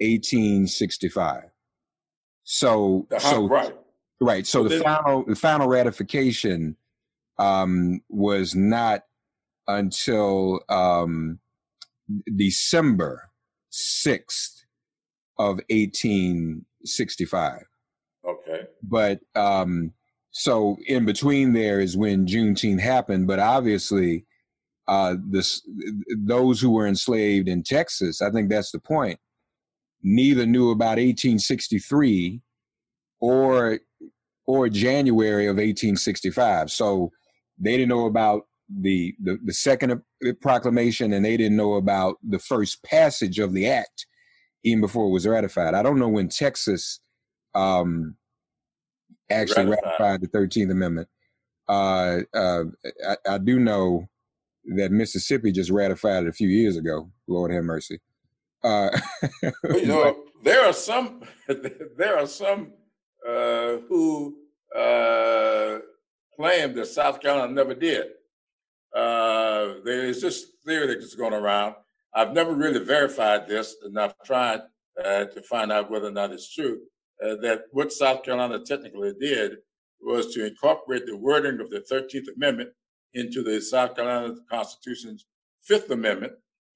1865. 0.00 1.42
So, 2.44 3.06
so 3.18 3.46
right, 3.46 3.74
right. 4.20 4.46
So, 4.46 4.62
so 4.62 4.68
the 4.68 4.80
final 4.82 5.24
the 5.26 5.36
final 5.36 5.68
ratification 5.68 6.76
um, 7.38 8.00
was 8.08 8.54
not 8.54 9.02
until 9.66 10.60
um, 10.70 11.38
December 12.36 13.30
6th 13.70 14.57
of 15.38 15.60
1865. 15.70 17.62
Okay. 18.26 18.62
But 18.82 19.20
um, 19.34 19.92
so 20.30 20.76
in 20.86 21.04
between 21.04 21.52
there 21.52 21.80
is 21.80 21.96
when 21.96 22.26
Juneteenth 22.26 22.80
happened, 22.80 23.26
but 23.26 23.38
obviously 23.38 24.26
uh, 24.86 25.16
this 25.28 25.62
those 26.24 26.60
who 26.60 26.70
were 26.70 26.86
enslaved 26.86 27.48
in 27.48 27.62
Texas, 27.62 28.22
I 28.22 28.30
think 28.30 28.48
that's 28.48 28.72
the 28.72 28.80
point, 28.80 29.18
neither 30.02 30.46
knew 30.46 30.70
about 30.70 30.96
1863 30.98 32.40
or 33.20 33.80
or 34.46 34.68
January 34.68 35.46
of 35.46 35.56
1865. 35.56 36.70
So 36.70 37.10
they 37.58 37.72
didn't 37.72 37.90
know 37.90 38.06
about 38.06 38.46
the, 38.80 39.14
the, 39.22 39.38
the 39.44 39.52
second 39.52 40.00
proclamation 40.40 41.12
and 41.12 41.24
they 41.24 41.36
didn't 41.36 41.56
know 41.56 41.74
about 41.74 42.16
the 42.26 42.38
first 42.38 42.82
passage 42.82 43.38
of 43.38 43.52
the 43.52 43.68
act 43.68 44.06
even 44.64 44.80
before 44.80 45.06
it 45.06 45.12
was 45.12 45.26
ratified. 45.26 45.74
I 45.74 45.82
don't 45.82 45.98
know 45.98 46.08
when 46.08 46.28
Texas 46.28 47.00
um, 47.54 48.16
actually 49.30 49.66
ratified, 49.66 49.84
ratified 49.84 50.20
the 50.22 50.28
Thirteenth 50.28 50.70
Amendment. 50.70 51.08
Uh, 51.68 52.20
uh, 52.34 52.64
I, 53.06 53.16
I, 53.28 53.38
do 53.38 53.58
know 53.60 54.08
that 54.76 54.90
Mississippi 54.90 55.52
just 55.52 55.70
ratified 55.70 56.24
it 56.24 56.28
a 56.28 56.32
few 56.32 56.48
years 56.48 56.78
ago. 56.78 57.10
Lord 57.26 57.52
have 57.52 57.64
mercy. 57.64 58.00
Uh, 58.64 58.88
you 59.64 59.86
know, 59.86 60.24
there 60.42 60.64
are 60.64 60.72
some. 60.72 61.22
There 61.96 62.18
are 62.18 62.26
some 62.26 62.72
uh, 63.26 63.78
who 63.88 64.36
uh, 64.74 65.78
claim 66.36 66.74
that 66.74 66.86
South 66.86 67.20
Carolina 67.20 67.52
never 67.52 67.74
did. 67.74 68.06
Uh, 68.94 69.80
there 69.84 70.06
is 70.06 70.22
this 70.22 70.46
theory 70.64 70.86
that's 70.86 71.14
going 71.14 71.32
around. 71.32 71.74
I've 72.18 72.32
never 72.32 72.52
really 72.52 72.84
verified 72.84 73.46
this, 73.46 73.76
and 73.84 73.96
I've 73.96 74.14
tried 74.24 74.62
uh, 75.04 75.26
to 75.26 75.42
find 75.42 75.70
out 75.70 75.88
whether 75.88 76.08
or 76.08 76.10
not 76.10 76.32
it's 76.32 76.52
true. 76.52 76.80
Uh, 77.24 77.36
that 77.42 77.66
what 77.70 77.92
South 77.92 78.24
Carolina 78.24 78.58
technically 78.64 79.12
did 79.20 79.58
was 80.00 80.34
to 80.34 80.44
incorporate 80.44 81.06
the 81.06 81.16
wording 81.16 81.60
of 81.60 81.70
the 81.70 81.84
13th 81.88 82.26
Amendment 82.34 82.70
into 83.14 83.44
the 83.44 83.60
South 83.60 83.94
Carolina 83.94 84.34
Constitution's 84.50 85.26
Fifth 85.62 85.90
Amendment. 85.90 86.32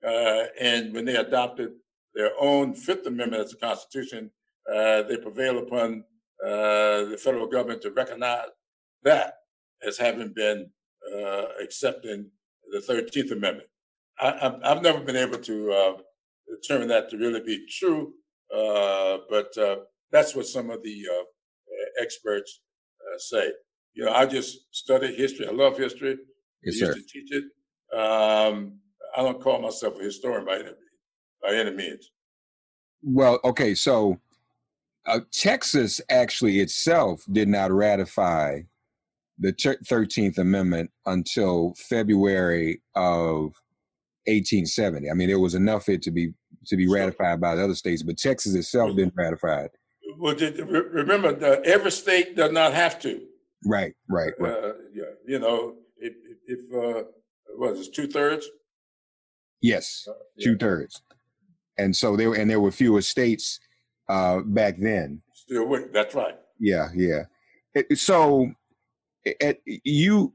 Uh, 0.07 0.45
and 0.61 0.95
when 0.95 1.05
they 1.05 1.17
adopted 1.17 1.73
their 2.15 2.31
own 2.41 2.73
Fifth 2.73 3.09
Amendment 3.09 3.43
as 3.43 3.53
a 3.53 3.57
Constitution, 3.57 4.31
uh, 4.73 5.03
they 5.03 5.17
prevailed 5.17 5.65
upon 5.65 6.05
uh, 6.45 7.11
the 7.11 7.19
federal 7.21 7.49
government 7.49 7.83
to 7.83 7.91
recognize 7.91 8.47
that 9.03 9.35
as 9.85 9.99
having 9.99 10.33
been 10.37 10.71
uh, 11.13 11.47
accepting 11.61 12.31
the 12.71 12.79
13th 12.79 13.33
Amendment. 13.33 13.69
I, 14.23 14.69
have 14.69 14.83
never 14.83 15.01
been 15.01 15.17
able 15.17 15.39
to 15.39 15.73
uh, 15.73 15.93
determine 16.61 16.89
that 16.89 17.11
to 17.11 17.17
really 17.17 17.41
be 17.41 17.67
true, 17.69 18.13
uh, 18.55 19.19
but 19.29 19.57
uh, 19.59 19.77
that's 20.13 20.37
what 20.37 20.47
some 20.47 20.71
of 20.71 20.83
the 20.83 21.05
uh, 21.11 21.25
experts 22.03 22.63
uh, 23.01 23.19
say. 23.19 23.51
You 23.95 24.05
know, 24.05 24.13
I 24.13 24.27
just 24.27 24.67
study 24.71 25.15
history. 25.15 25.47
I 25.49 25.51
love 25.51 25.77
history. 25.77 26.17
Yes, 26.63 26.81
I 26.83 26.87
used 26.87 26.99
to 26.99 27.13
teach 27.13 27.33
it. 27.33 27.45
Um, 27.99 28.79
I 29.17 29.23
don't 29.23 29.41
call 29.41 29.61
myself 29.61 29.99
a 30.01 30.05
historian 30.05 30.47
by 30.47 30.57
any, 30.57 30.71
by 31.43 31.55
any 31.55 31.73
means. 31.73 32.11
Well, 33.03 33.41
okay, 33.45 33.75
so 33.75 34.19
uh, 35.07 35.21
Texas 35.33 36.01
actually 36.09 36.61
itself 36.61 37.25
did 37.33 37.49
not 37.49 37.73
ratify 37.73 38.61
the 39.39 39.53
13th 39.53 40.39
Amendment 40.39 40.91
until 41.07 41.75
February 41.77 42.81
of 42.95 43.53
1870. 44.27 45.11
I 45.11 45.15
mean, 45.15 45.29
there 45.29 45.39
was 45.39 45.55
enough 45.55 45.89
it 45.89 46.03
to 46.03 46.11
be 46.11 46.33
to 46.67 46.77
be 46.77 46.89
ratified 46.89 47.41
by 47.41 47.55
the 47.55 47.65
other 47.65 47.75
states, 47.75 48.03
but 48.03 48.19
Texas 48.19 48.55
itself 48.55 48.95
didn't 48.95 49.15
ratify 49.17 49.63
it. 49.63 49.73
Well, 50.19 50.37
remember, 50.37 51.35
the, 51.35 51.63
every 51.65 51.91
state 51.91 52.37
does 52.37 52.53
not 52.53 52.73
have 52.73 53.01
to. 53.01 53.21
Right, 53.67 53.93
right, 54.09 54.33
right. 54.39 54.53
Uh, 54.53 54.73
yeah, 54.95 55.05
you 55.27 55.39
know, 55.39 55.75
if, 55.97 56.13
if 56.47 56.61
uh, 56.73 57.05
what 57.57 57.73
is 57.73 57.89
two 57.89 58.07
thirds? 58.07 58.49
Yes, 59.61 60.05
uh, 60.09 60.13
yeah. 60.37 60.45
two 60.45 60.57
thirds. 60.57 61.03
And 61.79 61.97
so 61.97 62.17
there, 62.17 62.33
and 62.35 62.51
there 62.51 62.61
were 62.61 62.71
fewer 62.71 63.03
states 63.03 63.59
uh, 64.09 64.41
back 64.41 64.77
then. 64.79 65.23
Still 65.33 65.67
with 65.67 65.93
that's 65.93 66.15
right. 66.15 66.35
Yeah, 66.61 66.89
yeah. 66.95 67.23
So, 67.95 68.51
you 69.85 70.33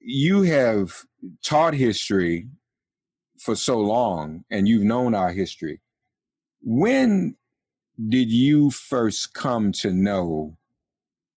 you 0.00 0.42
have 0.42 0.92
taught 1.44 1.74
history 1.74 2.48
for 3.40 3.56
so 3.56 3.78
long 3.78 4.44
and 4.50 4.68
you've 4.68 4.82
known 4.82 5.14
our 5.14 5.32
history. 5.32 5.80
When 6.62 7.36
did 8.08 8.30
you 8.30 8.70
first 8.70 9.32
come 9.32 9.72
to 9.72 9.92
know 9.92 10.56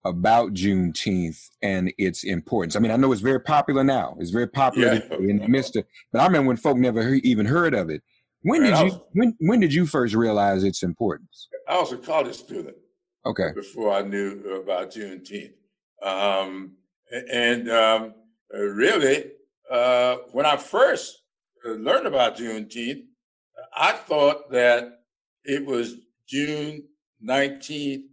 about 0.05 0.53
Juneteenth 0.53 1.50
and 1.62 1.93
its 1.98 2.25
importance? 2.25 2.75
I 2.75 2.79
mean, 2.79 2.91
I 2.91 2.98
know 2.98 3.12
it's 3.13 3.22
very 3.22 3.39
popular 3.39 3.86
now. 3.86 4.17
It's 4.19 4.31
very 4.31 4.47
popular 4.47 4.95
yeah. 4.95 5.17
in 5.17 5.38
the 5.39 5.47
midst 5.47 5.77
of, 5.77 5.86
but 6.12 6.19
I 6.19 6.25
remember 6.25 6.49
when 6.49 6.58
folk 6.58 6.77
never 6.77 7.01
heard, 7.01 7.21
even 7.23 7.45
heard 7.45 7.73
of 7.73 7.89
it. 7.89 8.01
When 8.41 8.63
did 8.63 8.77
you 8.77 8.84
was, 8.84 8.99
when 9.13 9.36
when 9.39 9.62
did 9.62 9.73
you 9.73 9.86
first 9.86 10.13
realize 10.13 10.65
its 10.65 10.84
importance? 10.84 11.47
I 11.69 11.80
was 11.80 11.93
a 11.93 11.97
college 11.97 12.36
student. 12.36 12.75
Okay. 13.25 13.51
Before 13.56 13.93
I 13.93 14.01
knew 14.01 14.62
about 14.62 14.91
Juneteenth, 14.91 15.54
um, 16.04 16.73
and 17.32 17.71
um, 17.71 18.13
really, 18.51 19.32
uh, 19.71 20.17
when 20.34 20.45
I 20.45 20.58
first 20.58 21.22
learned 21.65 22.08
about 22.08 22.38
Juneteenth, 22.38 23.04
I 23.76 23.93
thought 23.93 24.52
that 24.52 24.99
it 25.43 25.65
was 25.65 25.95
June 26.28 26.84
19, 27.21 28.10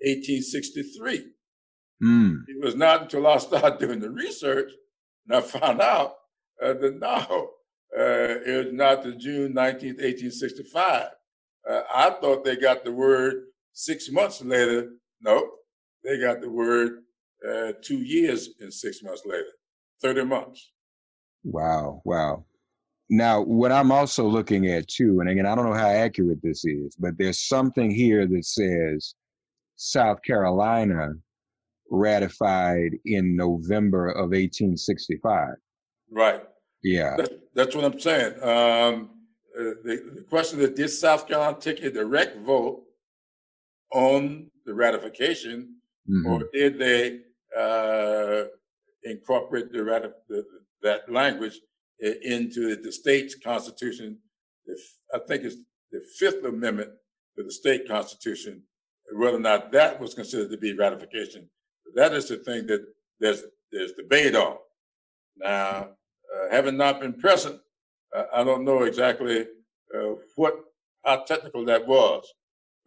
1863. 0.00 1.26
Mm. 2.02 2.42
It 2.48 2.64
was 2.64 2.74
not 2.74 3.02
until 3.02 3.26
I 3.26 3.38
started 3.38 3.78
doing 3.80 4.00
the 4.00 4.10
research 4.10 4.70
and 5.26 5.36
I 5.36 5.40
found 5.40 5.80
out 5.80 6.14
uh, 6.62 6.74
that 6.74 6.98
no, 7.00 7.50
uh, 7.98 8.38
it 8.46 8.66
was 8.66 8.74
not 8.74 9.02
the 9.02 9.12
June 9.12 9.52
19th, 9.54 10.00
1865. 10.02 11.08
Uh, 11.68 11.80
I 11.92 12.10
thought 12.10 12.44
they 12.44 12.56
got 12.56 12.84
the 12.84 12.92
word 12.92 13.44
six 13.72 14.10
months 14.10 14.42
later. 14.42 14.90
No, 15.20 15.48
they 16.04 16.20
got 16.20 16.40
the 16.40 16.50
word 16.50 17.00
uh, 17.48 17.72
two 17.82 17.98
years 17.98 18.50
and 18.60 18.72
six 18.72 19.02
months 19.02 19.22
later, 19.26 19.44
30 20.02 20.24
months. 20.24 20.72
Wow, 21.42 22.02
wow. 22.04 22.44
Now, 23.08 23.40
what 23.40 23.70
I'm 23.70 23.92
also 23.92 24.26
looking 24.26 24.66
at 24.66 24.88
too, 24.88 25.20
and 25.20 25.28
again, 25.28 25.46
I 25.46 25.54
don't 25.54 25.66
know 25.66 25.76
how 25.76 25.88
accurate 25.88 26.42
this 26.42 26.64
is, 26.64 26.96
but 26.96 27.16
there's 27.18 27.46
something 27.46 27.90
here 27.90 28.26
that 28.26 28.44
says 28.44 29.14
South 29.76 30.22
Carolina 30.22 31.12
ratified 31.90 32.92
in 33.04 33.36
November 33.36 34.08
of 34.08 34.30
1865. 34.30 35.54
Right. 36.10 36.42
Yeah. 36.82 37.14
That's, 37.16 37.30
that's 37.54 37.76
what 37.76 37.84
I'm 37.84 38.00
saying. 38.00 38.34
Um, 38.42 39.10
uh, 39.58 39.74
the, 39.84 40.12
the, 40.16 40.24
question 40.28 40.60
is 40.60 40.70
did 40.70 40.88
South 40.88 41.28
Carolina 41.28 41.56
take 41.58 41.82
a 41.82 41.90
direct 41.90 42.38
vote 42.38 42.82
on 43.92 44.50
the 44.64 44.74
ratification, 44.74 45.76
mm-hmm. 46.10 46.26
or 46.26 46.42
did 46.52 46.78
they 46.78 47.20
uh, 47.56 48.48
incorporate 49.04 49.72
the, 49.72 49.78
ratif- 49.78 50.12
the, 50.28 50.44
that 50.82 51.10
language 51.10 51.60
into 52.00 52.76
the 52.76 52.92
state's 52.92 53.34
constitution. 53.34 54.18
I 55.14 55.18
think 55.26 55.44
it's 55.44 55.56
the 55.92 56.00
Fifth 56.18 56.44
Amendment 56.44 56.90
to 57.36 57.42
the 57.42 57.50
state 57.50 57.86
constitution, 57.88 58.62
whether 59.12 59.36
or 59.36 59.40
not 59.40 59.72
that 59.72 60.00
was 60.00 60.14
considered 60.14 60.50
to 60.50 60.58
be 60.58 60.74
ratification. 60.74 61.48
That 61.94 62.12
is 62.12 62.28
the 62.28 62.36
thing 62.36 62.66
that 62.66 62.84
there's 63.20 63.42
there's 63.72 63.92
debate 63.92 64.34
on. 64.34 64.56
Now, 65.36 65.88
uh, 66.34 66.50
having 66.50 66.76
not 66.76 67.00
been 67.00 67.14
present, 67.14 67.60
uh, 68.14 68.24
I 68.32 68.44
don't 68.44 68.64
know 68.64 68.82
exactly 68.82 69.46
uh, 69.94 70.14
what 70.36 70.54
how 71.04 71.24
technical 71.24 71.64
that 71.66 71.86
was. 71.86 72.26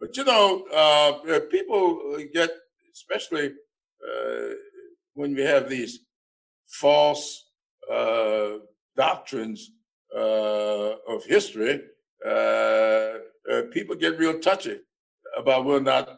But 0.00 0.16
you 0.16 0.24
know, 0.24 0.64
uh, 0.74 1.40
people 1.50 2.18
get, 2.32 2.50
especially 2.94 3.48
uh, 3.48 4.54
when 5.14 5.34
we 5.34 5.42
have 5.42 5.68
these 5.68 6.00
false 6.66 7.50
uh, 7.90 8.58
doctrines 8.96 9.70
uh, 10.14 10.94
of 11.08 11.24
history, 11.24 11.80
uh, 12.26 12.28
uh, 12.28 13.62
people 13.72 13.94
get 13.94 14.18
real 14.18 14.38
touchy 14.38 14.78
about 15.36 15.64
whether 15.64 15.78
or 15.78 15.82
not 15.82 16.08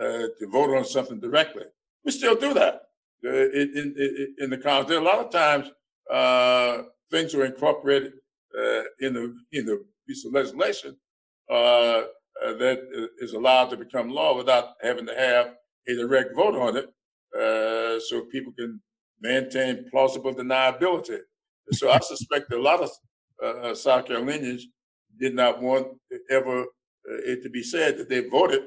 uh, 0.00 0.26
to 0.38 0.46
vote 0.50 0.76
on 0.76 0.84
something 0.84 1.18
directly. 1.18 1.64
We 2.04 2.12
still 2.12 2.36
do 2.36 2.54
that 2.54 2.82
uh, 3.24 3.28
in, 3.30 3.94
in, 3.96 4.34
in, 4.38 4.50
the 4.50 4.58
Congress. 4.58 4.88
There 4.88 4.98
are 4.98 5.02
a 5.02 5.04
lot 5.04 5.18
of 5.18 5.30
times 5.30 5.70
things 7.10 7.34
are 7.34 7.44
incorporated 7.44 8.12
in 9.00 9.14
the 9.14 9.34
in 9.52 9.66
the 9.66 9.84
piece 10.06 10.24
of 10.24 10.32
legislation 10.32 10.96
that 11.48 12.78
is 13.20 13.32
allowed 13.32 13.70
to 13.70 13.76
become 13.76 14.10
law 14.10 14.36
without 14.36 14.74
having 14.82 15.06
to 15.06 15.14
have 15.14 15.54
a 15.88 15.94
direct 15.94 16.36
vote 16.36 16.54
on 16.54 16.76
it, 16.76 18.02
so 18.02 18.22
people 18.30 18.52
can 18.52 18.80
maintain 19.20 19.86
plausible 19.90 20.34
deniability 20.34 21.20
so 21.72 21.90
I 21.90 21.98
suspect 22.00 22.52
a 22.52 22.60
lot 22.60 22.82
of 22.82 22.90
uh, 23.42 23.46
uh, 23.46 23.74
South 23.74 24.06
Carolinians 24.06 24.66
did 25.18 25.34
not 25.34 25.62
want 25.62 25.88
ever 26.30 26.62
uh, 26.62 26.64
it 27.24 27.42
to 27.42 27.50
be 27.50 27.62
said 27.62 27.98
that 27.98 28.08
they 28.08 28.20
voted 28.28 28.62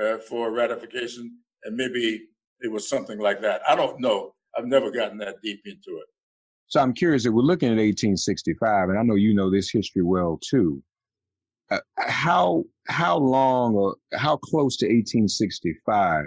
uh, 0.00 0.18
for 0.18 0.52
ratification, 0.52 1.38
and 1.64 1.76
maybe 1.76 2.26
it 2.60 2.70
was 2.70 2.88
something 2.88 3.18
like 3.18 3.40
that. 3.42 3.60
I 3.68 3.74
don't 3.74 4.00
know. 4.00 4.34
I've 4.56 4.66
never 4.66 4.90
gotten 4.90 5.18
that 5.18 5.36
deep 5.42 5.60
into 5.64 5.98
it. 5.98 6.06
So 6.68 6.80
I'm 6.80 6.92
curious 6.92 7.24
if 7.24 7.32
we're 7.32 7.42
looking 7.42 7.68
at 7.68 7.78
1865, 7.78 8.90
and 8.90 8.98
I 8.98 9.02
know 9.02 9.14
you 9.14 9.34
know 9.34 9.50
this 9.50 9.70
history 9.70 10.02
well 10.02 10.38
too. 10.48 10.82
Uh, 11.70 11.80
how 11.98 12.64
how 12.88 13.18
long 13.18 13.74
or 13.74 13.96
how 14.14 14.36
close 14.36 14.76
to 14.78 14.86
1865 14.86 16.24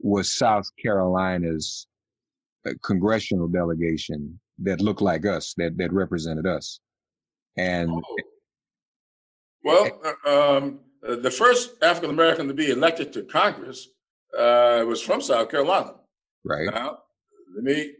was 0.00 0.36
South 0.36 0.66
Carolina's 0.82 1.86
uh, 2.66 2.72
congressional 2.84 3.48
delegation 3.48 4.38
that 4.62 4.80
looked 4.80 5.02
like 5.02 5.26
us, 5.26 5.54
that 5.56 5.76
that 5.78 5.92
represented 5.92 6.46
us. 6.46 6.80
And 7.56 7.90
oh. 7.90 8.02
well, 9.64 10.16
uh, 10.24 10.56
um, 10.56 10.80
uh, 11.06 11.16
the 11.16 11.30
first 11.30 11.82
African 11.82 12.10
American 12.10 12.48
to 12.48 12.54
be 12.54 12.70
elected 12.70 13.12
to 13.14 13.22
Congress 13.24 13.88
uh, 14.36 14.84
was 14.86 15.00
from 15.00 15.20
South 15.20 15.50
Carolina. 15.50 15.94
Right. 16.44 16.66
Now, 16.66 16.98
let 17.54 17.64
me 17.64 17.92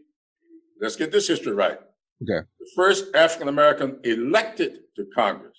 let's 0.79 0.95
get 0.95 1.11
this 1.11 1.27
history 1.27 1.53
right. 1.53 1.79
Okay. 2.23 2.45
The 2.59 2.69
first 2.75 3.15
African 3.15 3.47
American 3.47 3.99
elected 4.03 4.81
to 4.95 5.07
Congress 5.15 5.57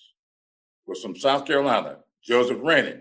was 0.86 1.02
from 1.02 1.16
South 1.16 1.44
Carolina, 1.46 1.98
Joseph 2.22 2.58
Rainey. 2.62 3.00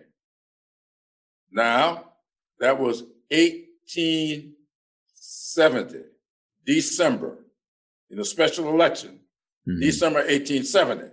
Now, 1.51 2.13
that 2.59 2.79
was 2.79 3.03
1870, 3.29 5.99
December, 6.65 7.37
in 8.11 8.19
a 8.19 8.25
special 8.25 8.69
election, 8.69 9.19
mm-hmm. 9.67 9.79
December 9.79 10.19
1870. 10.19 11.11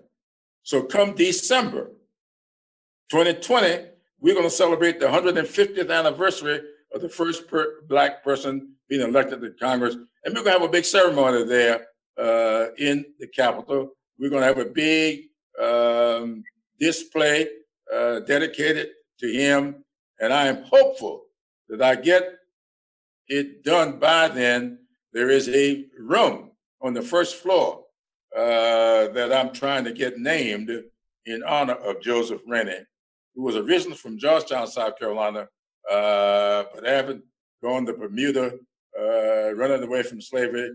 So 0.63 0.83
come 0.83 1.15
December 1.15 1.93
2020, 3.11 3.87
we're 4.21 4.35
going 4.35 4.45
to 4.45 4.51
celebrate 4.51 5.01
the 5.01 5.07
150th 5.07 5.91
anniversary 5.91 6.61
of 6.93 7.01
the 7.01 7.09
first 7.09 7.49
per- 7.49 7.83
black 7.89 8.25
person 8.25 8.75
being 8.89 9.07
elected 9.07 9.41
to 9.41 9.51
Congress. 9.61 9.95
And 9.95 10.35
we're 10.35 10.43
going 10.43 10.57
to 10.57 10.61
have 10.61 10.63
a 10.63 10.69
big 10.69 10.85
ceremony 10.85 11.45
there 11.45 11.87
uh, 12.19 12.73
in 12.79 13.05
the 13.19 13.29
Capitol. 13.29 13.91
We're 14.19 14.31
going 14.31 14.43
to 14.43 14.49
have 14.49 14.59
a 14.59 14.65
big 14.65 15.27
um, 15.63 16.43
display 16.81 17.49
uh, 17.95 18.21
dedicated 18.21 18.89
to 19.21 19.33
him. 19.33 19.85
And 20.21 20.33
I 20.33 20.49
am 20.49 20.65
hopeful 20.65 21.27
that 21.69 21.81
I 21.81 21.95
get 21.95 22.39
it 23.29 23.63
done 23.63 23.99
by 23.99 24.29
then. 24.29 24.81
There 25.13 25.31
is 25.31 25.49
a 25.49 25.85
room 25.99 26.48
on 26.81 26.95
the 26.95 27.03
first 27.03 27.37
floor 27.37 27.85
uh, 28.37 29.09
that 29.09 29.33
I'm 29.33 29.53
trying 29.53 29.85
to 29.85 29.93
get 29.93 30.19
named 30.19 30.71
in 31.27 31.43
honor 31.45 31.75
of 31.75 32.01
Joseph 32.01 32.41
Rainey, 32.47 32.81
who 33.35 33.43
was 33.43 33.57
originally 33.57 33.97
from 33.97 34.19
Georgetown, 34.19 34.67
South 34.67 34.99
Carolina, 34.99 35.49
uh, 35.91 36.65
but 36.75 36.87
having 36.87 37.23
gone 37.63 37.87
to 37.87 37.95
Bermuda, 37.95 38.53
uh, 38.99 39.55
running 39.55 39.83
away 39.83 40.03
from 40.03 40.21
slavery, 40.21 40.71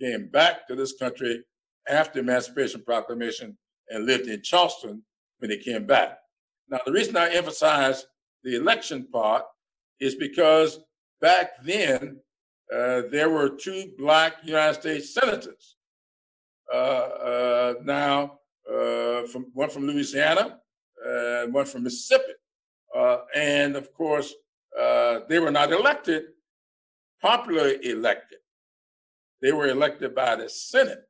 came 0.00 0.28
back 0.28 0.66
to 0.68 0.74
this 0.74 0.94
country 0.98 1.42
after 1.88 2.20
Emancipation 2.20 2.82
Proclamation 2.82 3.56
and 3.88 4.06
lived 4.06 4.28
in 4.28 4.42
Charleston 4.42 5.02
when 5.38 5.50
he 5.50 5.58
came 5.58 5.86
back. 5.86 6.18
Now, 6.68 6.80
the 6.84 6.92
reason 6.92 7.16
I 7.16 7.30
emphasize 7.30 8.06
the 8.42 8.56
election 8.56 9.06
part 9.12 9.44
is 10.00 10.14
because 10.14 10.80
back 11.20 11.62
then 11.64 12.20
uh, 12.74 13.02
there 13.10 13.30
were 13.30 13.48
two 13.48 13.92
black 13.98 14.34
United 14.44 14.80
States 14.80 15.14
senators. 15.14 15.76
Uh, 16.72 16.76
uh, 16.76 17.74
now, 17.84 18.38
uh, 18.68 19.22
from 19.26 19.46
one 19.54 19.70
from 19.70 19.86
Louisiana 19.86 20.58
and 21.04 21.54
one 21.54 21.66
from 21.66 21.84
Mississippi, 21.84 22.32
uh, 22.94 23.18
and 23.34 23.76
of 23.76 23.92
course 23.92 24.34
uh, 24.78 25.20
they 25.28 25.38
were 25.38 25.52
not 25.52 25.72
elected, 25.72 26.24
popularly 27.22 27.78
elected. 27.88 28.38
They 29.42 29.52
were 29.52 29.68
elected 29.68 30.14
by 30.14 30.36
the 30.36 30.48
Senate 30.48 31.04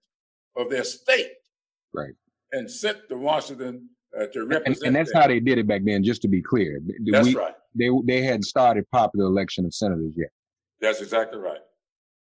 of 0.56 0.68
their 0.68 0.84
state. 0.84 1.32
Right. 1.94 2.12
And 2.52 2.70
sent 2.70 3.08
to 3.08 3.16
Washington 3.16 3.88
uh, 4.18 4.26
to 4.26 4.44
represent. 4.44 4.78
And, 4.78 4.86
and 4.88 4.96
that's 4.96 5.12
them. 5.12 5.22
how 5.22 5.28
they 5.28 5.40
did 5.40 5.58
it 5.58 5.66
back 5.66 5.82
then, 5.84 6.04
just 6.04 6.22
to 6.22 6.28
be 6.28 6.42
clear. 6.42 6.80
That's 7.06 7.28
we, 7.28 7.34
right. 7.34 7.54
They, 7.74 7.88
they 8.04 8.22
hadn't 8.22 8.44
started 8.44 8.84
popular 8.90 9.26
election 9.26 9.64
of 9.64 9.74
senators 9.74 10.14
yet. 10.16 10.30
That's 10.80 11.00
exactly 11.00 11.38
right. 11.38 11.60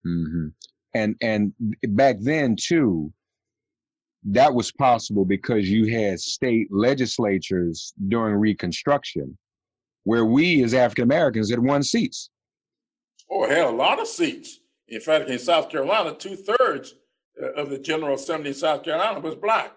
Mm-hmm. 0.06 0.48
And 0.94 1.16
and 1.22 1.54
back 1.90 2.18
then 2.20 2.56
too, 2.60 3.12
that 4.24 4.54
was 4.54 4.72
possible 4.72 5.26
because 5.26 5.70
you 5.70 5.86
had 5.88 6.20
state 6.20 6.68
legislatures 6.72 7.94
during 8.08 8.36
Reconstruction, 8.36 9.38
where 10.04 10.26
we 10.26 10.64
as 10.64 10.74
African 10.74 11.04
Americans 11.04 11.50
had 11.50 11.60
won 11.60 11.84
seats. 11.84 12.30
Oh, 13.30 13.48
had 13.48 13.66
a 13.66 13.70
lot 13.70 14.00
of 14.00 14.08
seats. 14.08 14.60
In 14.88 15.02
fact, 15.02 15.30
in 15.30 15.38
South 15.38 15.70
Carolina, 15.70 16.14
two 16.14 16.36
thirds 16.36 16.96
uh, 17.42 17.52
of 17.54 17.70
the 17.70 17.78
General 17.78 18.16
Assembly 18.16 18.50
in 18.50 18.56
South 18.56 18.84
Carolina 18.84 19.20
was 19.20 19.36
black. 19.36 19.74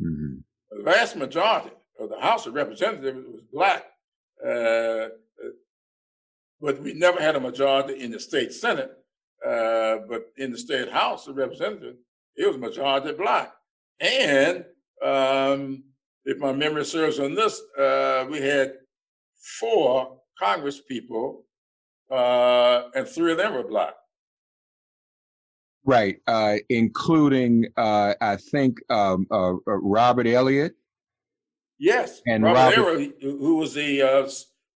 Mm-hmm. 0.00 0.36
The 0.70 0.82
vast 0.82 1.16
majority 1.16 1.70
of 1.98 2.10
the 2.10 2.20
House 2.20 2.46
of 2.46 2.54
Representatives 2.54 3.26
was 3.26 3.42
black. 3.52 3.84
Uh, 4.44 5.08
but 6.60 6.80
we 6.82 6.94
never 6.94 7.20
had 7.20 7.36
a 7.36 7.40
majority 7.40 8.02
in 8.02 8.10
the 8.10 8.20
state 8.20 8.52
Senate. 8.52 8.92
Uh, 9.44 9.98
but 10.08 10.26
in 10.36 10.52
the 10.52 10.58
state 10.58 10.90
House 10.90 11.26
of 11.26 11.36
Representatives, 11.36 11.98
it 12.36 12.46
was 12.46 12.58
majority 12.58 13.12
black. 13.12 13.52
And 14.00 14.64
um, 15.02 15.84
if 16.24 16.38
my 16.38 16.52
memory 16.52 16.84
serves 16.84 17.18
on 17.18 17.34
this, 17.34 17.60
uh, 17.78 18.26
we 18.30 18.40
had 18.40 18.74
four 19.58 20.20
Congress 20.38 20.80
people, 20.80 21.44
uh, 22.10 22.88
and 22.94 23.08
three 23.08 23.32
of 23.32 23.38
them 23.38 23.54
were 23.54 23.66
black. 23.66 23.94
Right, 25.84 26.18
uh, 26.26 26.56
including 26.68 27.66
uh, 27.76 28.14
I 28.20 28.36
think 28.36 28.78
um, 28.90 29.26
uh, 29.30 29.52
uh, 29.52 29.56
Robert 29.66 30.26
Elliott. 30.26 30.74
Yes, 31.78 32.20
and 32.26 32.44
Robert, 32.44 32.76
Robert 32.76 32.90
Elliott, 32.90 33.16
who 33.22 33.56
was 33.56 33.72
the 33.72 34.02
uh, 34.02 34.28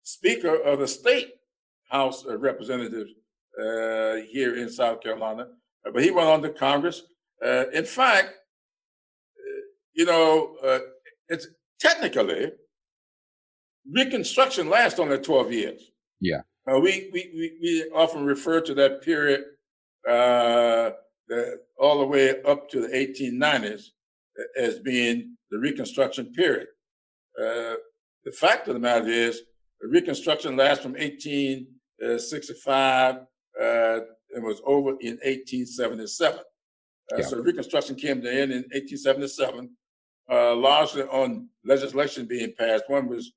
Speaker 0.02 0.56
of 0.56 0.78
the 0.78 0.88
State 0.88 1.34
House 1.94 2.24
of 2.24 2.40
Representatives 2.40 3.12
uh, 3.58 4.16
here 4.28 4.56
in 4.56 4.68
South 4.68 5.00
Carolina. 5.00 5.46
Uh, 5.86 5.90
but 5.92 6.02
he 6.02 6.10
went 6.10 6.28
on 6.28 6.42
to 6.42 6.50
Congress. 6.50 7.02
Uh, 7.44 7.70
in 7.72 7.84
fact, 7.84 8.28
uh, 9.38 9.60
you 9.92 10.04
know, 10.04 10.56
uh, 10.64 10.80
it's 11.28 11.46
technically 11.80 12.50
Reconstruction 13.92 14.70
lasts 14.70 14.98
only 14.98 15.18
12 15.18 15.52
years. 15.52 15.90
Yeah. 16.20 16.40
Uh, 16.66 16.80
we, 16.80 17.10
we, 17.12 17.30
we, 17.34 17.58
we, 17.62 17.90
often 17.94 18.24
refer 18.24 18.60
to 18.62 18.74
that 18.74 19.02
period 19.02 19.44
uh, 20.08 20.90
the, 21.28 21.60
all 21.78 21.98
the 21.98 22.06
way 22.06 22.42
up 22.44 22.68
to 22.70 22.80
the 22.80 22.88
1890s 22.88 23.90
as 24.56 24.78
being 24.78 25.36
the 25.50 25.58
Reconstruction 25.58 26.32
period. 26.32 26.68
Uh, 27.38 27.76
the 28.24 28.32
fact 28.32 28.68
of 28.68 28.74
the 28.74 28.80
matter 28.80 29.06
is, 29.06 29.42
the 29.82 29.88
Reconstruction 29.88 30.56
lasts 30.56 30.82
from 30.82 30.96
18 30.96 31.66
uh, 32.04 32.18
65 32.18 33.16
uh, 33.60 34.00
and 34.34 34.44
was 34.44 34.60
over 34.66 34.90
in 35.00 35.18
1877. 35.22 36.38
Uh, 36.38 36.42
yeah. 37.16 37.24
So 37.24 37.38
Reconstruction 37.38 37.96
came 37.96 38.20
to 38.22 38.28
end 38.28 38.52
in 38.52 38.64
1877, 38.72 39.70
uh, 40.30 40.54
largely 40.56 41.02
on 41.02 41.48
legislation 41.64 42.26
being 42.26 42.52
passed. 42.58 42.84
One 42.88 43.08
was 43.08 43.32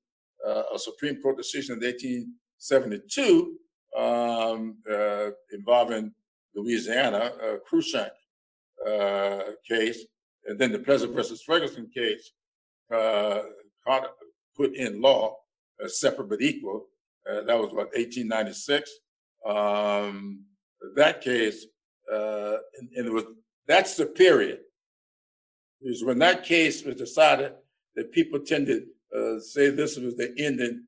uh, 0.46 0.62
a 0.74 0.78
Supreme 0.78 1.20
Court 1.20 1.36
decision 1.36 1.78
in 1.78 1.84
1872 1.84 3.56
um, 3.96 4.76
uh, 4.90 5.30
involving 5.52 6.12
Louisiana, 6.54 7.32
a 7.42 7.58
Cruikshank 7.58 8.10
case, 9.68 10.04
and 10.46 10.58
then 10.58 10.72
the 10.72 10.78
Plessy 10.78 11.06
versus 11.06 11.42
Ferguson 11.42 11.90
case 11.94 12.32
put 14.56 14.74
in 14.74 15.00
law, 15.00 15.36
separate 15.86 16.28
but 16.28 16.42
equal, 16.42 16.86
uh, 17.30 17.42
that 17.42 17.58
was 17.58 17.72
what 17.72 17.92
1896. 17.94 18.90
Um, 19.46 20.44
that 20.96 21.20
case, 21.20 21.66
uh, 22.12 22.56
and, 22.78 22.88
and, 22.96 23.06
it 23.06 23.12
was 23.12 23.24
that's 23.66 23.96
the 23.96 24.06
period. 24.06 24.60
Is 25.82 26.04
when 26.04 26.18
that 26.18 26.44
case 26.44 26.84
was 26.84 26.96
decided 26.96 27.52
that 27.94 28.12
people 28.12 28.40
tended 28.40 28.84
to 29.12 29.36
uh, 29.36 29.40
say 29.40 29.70
this 29.70 29.96
was 29.96 30.16
the 30.16 30.34
ending 30.38 30.84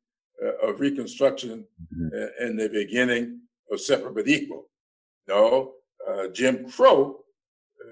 of 0.63 0.81
Reconstruction 0.81 1.67
mm-hmm. 1.95 2.45
and 2.45 2.59
the 2.59 2.69
beginning 2.69 3.41
of 3.71 3.81
separate 3.81 4.15
but 4.15 4.29
equal. 4.29 4.71
No, 5.29 5.75
uh, 6.09 6.29
Jim 6.29 6.69
Crow 6.71 7.21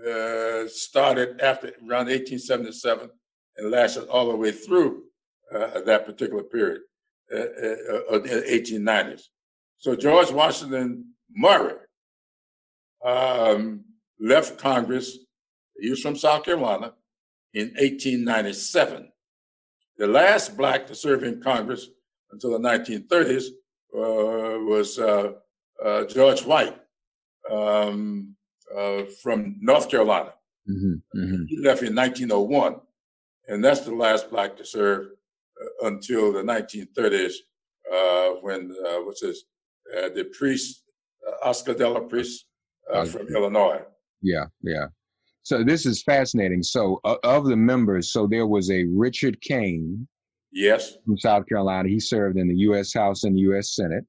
uh, 0.07 0.67
started 0.69 1.41
after 1.41 1.69
around 1.69 2.07
1877 2.07 3.11
and 3.57 3.71
lasted 3.71 4.09
all 4.09 4.29
the 4.29 4.37
way 4.37 4.53
through 4.53 5.05
uh, 5.55 5.81
that 5.83 6.07
particular 6.07 6.43
period, 6.43 6.83
uh, 6.83 6.87
uh, 6.87 6.88
of 7.31 8.23
the 8.23 8.45
1890s. 8.49 9.23
So 9.79 9.95
George 9.95 10.31
Washington 10.31 11.12
Murray 11.31 11.75
um, 13.05 13.85
left 14.21 14.59
Congress. 14.59 15.19
He 15.81 15.91
was 15.91 16.01
from 16.01 16.17
South 16.17 16.45
Carolina 16.45 16.95
in 17.55 17.69
1897. 17.69 19.12
The 19.97 20.07
last 20.07 20.57
black 20.57 20.87
to 20.87 20.95
serve 20.95 21.25
in 21.25 21.41
Congress 21.41 21.88
until 22.31 22.51
the 22.51 22.59
1930s 22.59 23.47
uh, 23.95 24.61
was 24.64 24.99
uh, 24.99 25.33
uh, 25.85 26.05
George 26.05 26.45
White, 26.45 26.77
um, 27.51 28.35
uh, 28.77 29.05
from 29.23 29.57
North 29.61 29.88
Carolina. 29.88 30.35
Mm-hmm, 30.69 31.19
mm-hmm. 31.19 31.45
He 31.49 31.59
left 31.59 31.83
in 31.83 31.95
1901, 31.95 32.81
and 33.49 33.64
that's 33.64 33.81
the 33.81 33.95
last 33.95 34.31
black 34.31 34.57
to 34.57 34.64
serve 34.64 35.09
until 35.83 36.33
the 36.33 36.43
1930s, 36.43 37.33
uh, 37.93 38.35
when 38.41 38.75
uh, 38.87 38.97
what's 39.05 39.21
this? 39.21 39.45
Uh, 39.97 40.09
the 40.14 40.25
priest 40.37 40.85
uh, 41.27 41.49
Oscar 41.49 41.75
De 41.75 42.01
Priest 42.03 42.47
from 43.11 43.27
Illinois. 43.35 43.81
Yeah, 44.21 44.45
yeah. 44.62 44.87
So 45.43 45.64
this 45.64 45.87
is 45.87 46.03
fascinating. 46.03 46.62
So 46.62 47.01
of 47.05 47.47
the 47.47 47.57
members, 47.57 48.12
so 48.12 48.27
there 48.27 48.47
was 48.47 48.71
a 48.71 48.85
Richard 48.85 49.41
Cain. 49.41 50.07
Yes. 50.53 50.97
From 51.05 51.19
South 51.19 51.47
Carolina. 51.47 51.88
He 51.88 52.01
served 52.01 52.38
in 52.38 52.49
the 52.49 52.57
U.S. 52.57 52.93
House 52.93 53.25
and 53.25 53.38
U.S. 53.38 53.75
Senate. 53.75 54.05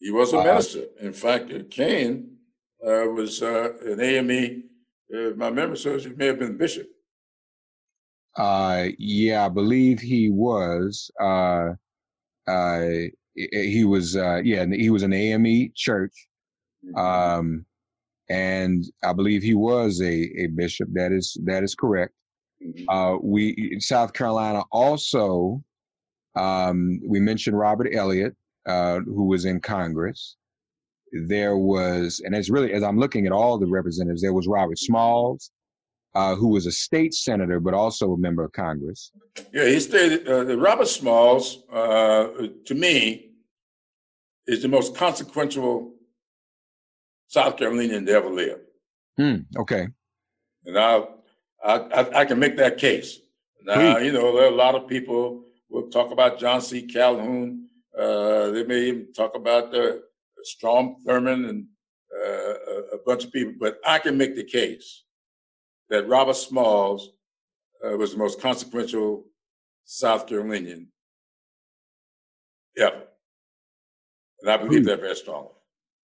He 0.00 0.10
was 0.10 0.32
a 0.32 0.38
uh, 0.38 0.44
minister. 0.44 0.84
In 1.00 1.12
fact, 1.12 1.52
Cain 1.70 2.36
uh, 2.86 3.06
was 3.08 3.42
uh, 3.42 3.72
an 3.86 4.00
AME. 4.00 4.64
Uh, 5.14 5.30
my 5.36 5.50
memory 5.50 5.76
serves, 5.76 6.04
he 6.04 6.10
may 6.10 6.26
have 6.26 6.38
been 6.38 6.56
bishop. 6.56 6.86
Uh, 8.36 8.88
yeah, 8.98 9.46
I 9.46 9.48
believe 9.48 10.00
he 10.00 10.30
was. 10.30 11.10
Uh, 11.20 11.70
uh, 12.48 12.86
he 13.34 13.84
was. 13.84 14.16
Uh, 14.16 14.40
yeah, 14.44 14.66
he 14.66 14.90
was 14.90 15.02
an 15.02 15.12
AME 15.12 15.72
church. 15.74 16.12
Mm-hmm. 16.84 16.96
Um, 16.96 17.66
and 18.28 18.84
I 19.02 19.12
believe 19.12 19.42
he 19.42 19.54
was 19.54 20.00
a, 20.00 20.42
a 20.42 20.46
bishop. 20.48 20.88
That 20.92 21.12
is 21.12 21.36
that 21.44 21.62
is 21.62 21.74
correct. 21.74 22.12
Mm-hmm. 22.64 22.88
Uh, 22.88 23.18
we 23.18 23.76
South 23.80 24.12
Carolina 24.12 24.62
also. 24.72 25.62
Um, 26.36 27.00
we 27.06 27.20
mentioned 27.20 27.56
Robert 27.56 27.88
Elliott, 27.92 28.34
uh, 28.66 29.00
who 29.00 29.26
was 29.26 29.44
in 29.44 29.60
Congress. 29.60 30.36
There 31.12 31.56
was, 31.56 32.20
and 32.24 32.34
as 32.34 32.50
really 32.50 32.72
as 32.72 32.82
I'm 32.82 32.98
looking 32.98 33.26
at 33.26 33.32
all 33.32 33.56
the 33.56 33.68
representatives, 33.68 34.22
there 34.22 34.32
was 34.32 34.48
Robert 34.48 34.78
Smalls, 34.78 35.52
uh, 36.14 36.34
who 36.34 36.48
was 36.48 36.66
a 36.66 36.72
state 36.72 37.14
senator 37.14 37.60
but 37.60 37.74
also 37.74 38.12
a 38.12 38.18
member 38.18 38.44
of 38.44 38.52
Congress. 38.52 39.10
Yeah, 39.52 39.66
he 39.66 39.80
stated 39.80 40.28
uh, 40.28 40.56
Robert 40.56 40.88
Smalls, 40.88 41.64
uh, 41.72 42.28
to 42.64 42.74
me, 42.74 43.30
is 44.46 44.62
the 44.62 44.68
most 44.68 44.94
consequential 44.96 45.94
South 47.28 47.56
Carolinian 47.56 48.06
to 48.06 48.12
ever 48.12 48.30
live. 48.30 48.60
Hmm, 49.16 49.36
okay. 49.56 49.88
And 50.66 50.78
I, 50.78 51.04
I, 51.64 52.20
I 52.20 52.24
can 52.24 52.38
make 52.38 52.56
that 52.56 52.78
case. 52.78 53.20
Now, 53.64 53.94
Please. 53.94 54.06
you 54.06 54.12
know, 54.12 54.34
there 54.36 54.44
are 54.44 54.52
a 54.52 54.54
lot 54.54 54.74
of 54.74 54.86
people 54.86 55.44
will 55.70 55.88
talk 55.88 56.12
about 56.12 56.38
John 56.38 56.60
C. 56.60 56.82
Calhoun. 56.82 57.68
Uh, 57.98 58.50
they 58.50 58.64
may 58.64 58.80
even 58.88 59.12
talk 59.12 59.34
about 59.34 59.72
the 59.72 60.02
Strom 60.42 60.96
Thurmond 61.06 61.48
and 61.48 61.66
uh, 62.14 62.54
a 62.92 62.98
bunch 63.06 63.24
of 63.24 63.32
people, 63.32 63.54
but 63.58 63.78
I 63.86 63.98
can 63.98 64.16
make 64.16 64.36
the 64.36 64.44
case 64.44 65.03
that 65.94 66.08
Robert 66.08 66.34
Smalls 66.34 67.10
uh, 67.84 67.96
was 67.96 68.12
the 68.12 68.18
most 68.18 68.40
consequential 68.40 69.24
South 69.84 70.26
Carolinian 70.26 70.88
ever. 72.76 73.04
And 74.40 74.50
I 74.50 74.56
believe 74.56 74.84
that 74.86 75.00
very 75.00 75.14
strongly. 75.14 75.50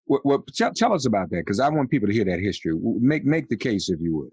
Well, 0.06 0.20
well 0.24 0.44
tell, 0.54 0.72
tell, 0.72 0.92
us 0.92 1.06
about 1.06 1.30
that 1.30 1.44
because 1.44 1.60
I 1.60 1.68
want 1.68 1.90
people 1.90 2.08
to 2.08 2.14
hear 2.14 2.24
that 2.24 2.40
history. 2.40 2.72
Make 3.00 3.24
make 3.24 3.48
the 3.48 3.56
case 3.56 3.88
if 3.90 4.00
you 4.00 4.16
would. 4.16 4.30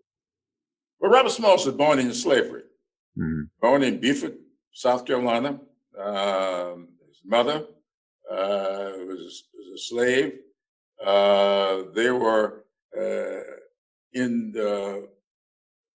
Well, 0.99 1.11
Robert 1.11 1.31
Smalls 1.31 1.65
was 1.65 1.75
born 1.75 1.99
in 1.99 2.13
slavery, 2.13 2.63
mm-hmm. 3.17 3.43
born 3.61 3.83
in 3.83 3.99
Beaufort, 3.99 4.35
South 4.71 5.05
Carolina. 5.05 5.59
Um, 5.99 6.89
his 7.07 7.21
mother 7.25 7.65
uh, 8.31 8.91
was, 9.07 9.43
was, 9.53 9.67
a 9.73 9.77
slave. 9.77 10.33
Uh, 11.03 11.83
they 11.93 12.11
were 12.11 12.65
uh, 12.95 13.57
in 14.13 14.51
the 14.51 15.07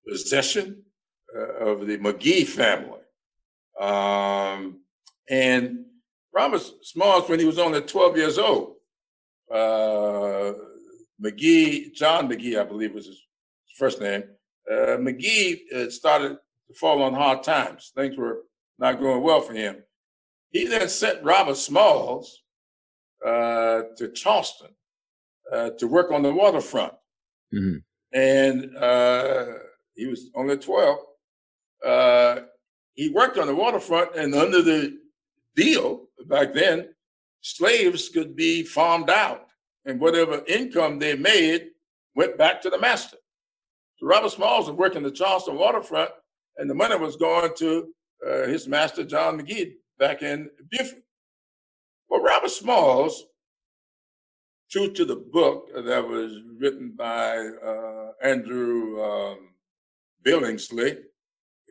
possession 0.08 0.82
uh, 1.36 1.66
of 1.66 1.86
the 1.86 1.98
McKee 1.98 2.46
family. 2.46 3.00
Um, 3.80 4.80
and 5.28 5.84
Robert 6.34 6.62
Smalls, 6.82 7.28
when 7.28 7.38
he 7.38 7.44
was 7.44 7.58
only 7.58 7.80
12 7.80 8.16
years 8.16 8.38
old, 8.38 8.74
uh, 9.52 10.52
McKee, 11.22 11.92
John 11.94 12.28
McKee, 12.28 12.58
I 12.58 12.64
believe 12.64 12.94
was 12.94 13.06
his 13.06 13.22
first 13.76 14.00
name, 14.00 14.24
uh, 14.70 14.96
McKee 14.98 15.60
uh, 15.74 15.90
started 15.90 16.38
to 16.68 16.74
fall 16.74 17.02
on 17.02 17.14
hard 17.14 17.42
times. 17.42 17.92
Things 17.94 18.16
were 18.16 18.42
not 18.78 19.00
going 19.00 19.22
well 19.22 19.40
for 19.40 19.52
him. 19.52 19.82
He 20.50 20.66
then 20.66 20.88
sent 20.88 21.22
Robert 21.22 21.56
Smalls 21.56 22.42
uh, 23.24 23.82
to 23.96 24.10
Charleston 24.14 24.70
uh, 25.52 25.70
to 25.78 25.86
work 25.86 26.10
on 26.10 26.22
the 26.22 26.32
waterfront. 26.32 26.94
Mm-hmm. 27.54 27.78
And 28.18 28.76
uh, 28.76 29.46
he 29.94 30.06
was 30.06 30.30
only 30.34 30.56
12. 30.56 30.98
Uh, 31.84 32.36
he 32.94 33.08
worked 33.10 33.38
on 33.38 33.46
the 33.46 33.54
waterfront, 33.54 34.14
and 34.16 34.34
under 34.34 34.62
the 34.62 34.98
deal 35.56 36.06
back 36.26 36.52
then, 36.52 36.88
slaves 37.40 38.08
could 38.08 38.36
be 38.36 38.62
farmed 38.62 39.10
out, 39.10 39.46
and 39.84 40.00
whatever 40.00 40.42
income 40.46 40.98
they 40.98 41.16
made 41.16 41.68
went 42.14 42.38
back 42.38 42.60
to 42.62 42.70
the 42.70 42.78
master. 42.78 43.16
So 43.96 44.06
Robert 44.06 44.30
Smalls 44.30 44.68
was 44.68 44.76
working 44.76 45.02
the 45.02 45.10
Charleston 45.10 45.56
waterfront, 45.56 46.10
and 46.58 46.68
the 46.68 46.74
money 46.74 46.96
was 46.96 47.16
going 47.16 47.52
to 47.58 47.92
uh, 48.26 48.46
his 48.46 48.68
master, 48.68 49.04
John 49.04 49.40
McKee, 49.40 49.72
back 49.98 50.22
in 50.22 50.48
Beaufort. 50.70 51.02
Well, 52.08 52.22
Robert 52.22 52.50
Smalls, 52.50 53.24
true 54.70 54.92
to 54.92 55.04
the 55.04 55.16
book 55.16 55.70
that 55.74 56.06
was 56.06 56.38
written 56.58 56.94
by 56.96 57.36
uh, 57.38 58.12
Andrew 58.22 59.02
um, 59.02 59.48
Billingsley, 60.24 60.98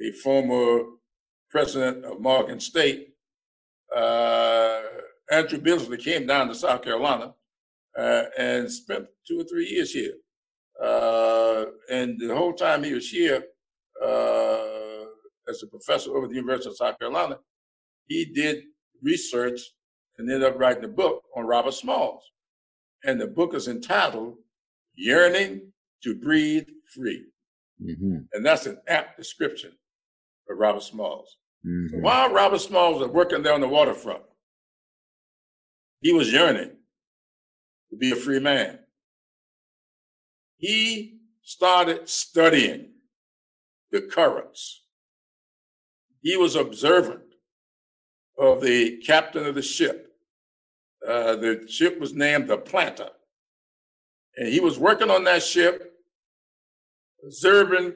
a 0.01 0.11
former 0.23 0.83
president 1.49 2.05
of 2.05 2.19
Morgan 2.19 2.59
State, 2.59 3.09
uh, 3.95 4.81
Andrew 5.31 5.59
Billingsley 5.59 5.99
came 5.99 6.25
down 6.25 6.47
to 6.47 6.55
South 6.55 6.81
Carolina 6.81 7.33
uh, 7.97 8.23
and 8.37 8.71
spent 8.71 9.07
two 9.27 9.39
or 9.39 9.43
three 9.43 9.67
years 9.67 9.91
here. 9.91 10.13
Uh, 10.81 11.65
and 11.89 12.19
the 12.19 12.35
whole 12.35 12.53
time 12.53 12.83
he 12.83 12.93
was 12.93 13.09
here 13.09 13.43
uh, 14.03 15.05
as 15.47 15.61
a 15.63 15.67
professor 15.67 16.11
over 16.11 16.25
at 16.25 16.29
the 16.29 16.35
University 16.35 16.69
of 16.69 16.77
South 16.77 16.97
Carolina, 16.99 17.37
he 18.07 18.25
did 18.25 18.63
research 19.03 19.61
and 20.17 20.29
ended 20.29 20.47
up 20.47 20.59
writing 20.59 20.83
a 20.83 20.87
book 20.87 21.23
on 21.35 21.45
Robert 21.45 21.73
Smalls. 21.73 22.23
And 23.03 23.19
the 23.19 23.27
book 23.27 23.53
is 23.53 23.67
entitled 23.67 24.35
Yearning 24.95 25.71
to 26.03 26.15
Breathe 26.15 26.67
Free. 26.93 27.25
Mm-hmm. 27.83 28.17
And 28.33 28.45
that's 28.45 28.65
an 28.65 28.79
apt 28.87 29.17
description 29.17 29.71
of 30.49 30.57
Robert 30.57 30.83
Smalls. 30.83 31.37
Mm-hmm. 31.65 31.95
So 31.95 32.01
while 32.01 32.31
Robert 32.31 32.61
Smalls 32.61 32.99
was 32.99 33.09
working 33.09 33.43
there 33.43 33.53
on 33.53 33.61
the 33.61 33.67
waterfront, 33.67 34.23
he 36.01 36.13
was 36.13 36.31
yearning 36.31 36.71
to 37.89 37.97
be 37.97 38.11
a 38.11 38.15
free 38.15 38.39
man. 38.39 38.79
He 40.57 41.19
started 41.43 42.07
studying 42.07 42.91
the 43.91 44.01
currents. 44.01 44.83
He 46.21 46.37
was 46.37 46.55
observant 46.55 47.21
of 48.37 48.61
the 48.61 48.97
captain 49.05 49.45
of 49.45 49.55
the 49.55 49.61
ship. 49.61 50.07
Uh, 51.07 51.35
the 51.35 51.65
ship 51.67 51.99
was 51.99 52.13
named 52.13 52.47
the 52.47 52.57
Planter. 52.57 53.09
And 54.37 54.47
he 54.47 54.59
was 54.59 54.79
working 54.79 55.09
on 55.09 55.23
that 55.25 55.43
ship 55.43 55.90
observing 57.23 57.93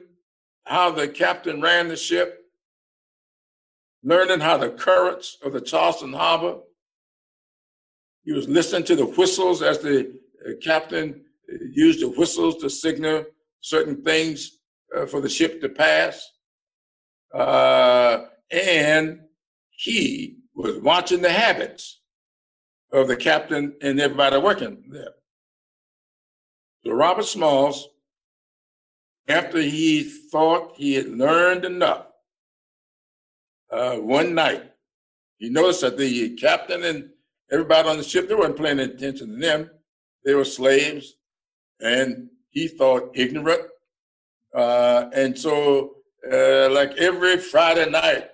how 0.64 0.90
the 0.90 1.08
captain 1.08 1.60
ran 1.60 1.88
the 1.88 1.96
ship, 1.96 2.44
learning 4.02 4.40
how 4.40 4.56
the 4.56 4.70
currents 4.70 5.38
of 5.44 5.52
the 5.52 5.60
Charleston 5.60 6.12
Harbor. 6.12 6.58
He 8.24 8.32
was 8.32 8.48
listening 8.48 8.84
to 8.84 8.96
the 8.96 9.06
whistles 9.06 9.62
as 9.62 9.78
the 9.78 10.12
uh, 10.46 10.52
captain 10.62 11.24
used 11.72 12.00
the 12.00 12.08
whistles 12.08 12.56
to 12.56 12.68
signal 12.68 13.24
certain 13.60 14.02
things 14.02 14.58
uh, 14.96 15.06
for 15.06 15.20
the 15.20 15.28
ship 15.28 15.60
to 15.60 15.68
pass. 15.68 16.28
Uh, 17.32 18.26
and 18.50 19.20
he 19.70 20.38
was 20.54 20.78
watching 20.78 21.20
the 21.20 21.30
habits 21.30 22.00
of 22.92 23.08
the 23.08 23.16
captain 23.16 23.74
and 23.82 24.00
everybody 24.00 24.38
working 24.38 24.84
there. 24.90 25.14
So 26.84 26.92
Robert 26.92 27.24
Smalls 27.26 27.88
after 29.28 29.60
he 29.60 30.02
thought 30.02 30.76
he 30.76 30.94
had 30.94 31.08
learned 31.08 31.64
enough, 31.64 32.06
uh, 33.70 33.96
one 33.96 34.34
night, 34.34 34.72
he 35.38 35.50
noticed 35.50 35.80
that 35.80 35.98
the 35.98 36.34
captain 36.36 36.84
and 36.84 37.10
everybody 37.50 37.88
on 37.88 37.96
the 37.96 38.04
ship, 38.04 38.28
they 38.28 38.34
weren't 38.34 38.56
paying 38.56 38.78
attention 38.78 39.28
to 39.28 39.36
them. 39.36 39.70
They 40.24 40.34
were 40.34 40.44
slaves, 40.44 41.14
and 41.80 42.28
he 42.50 42.68
thought 42.68 43.10
ignorant. 43.14 43.62
Uh, 44.54 45.10
and 45.12 45.36
so, 45.36 45.96
uh, 46.32 46.70
like 46.70 46.92
every 46.96 47.38
Friday 47.38 47.90
night 47.90 48.28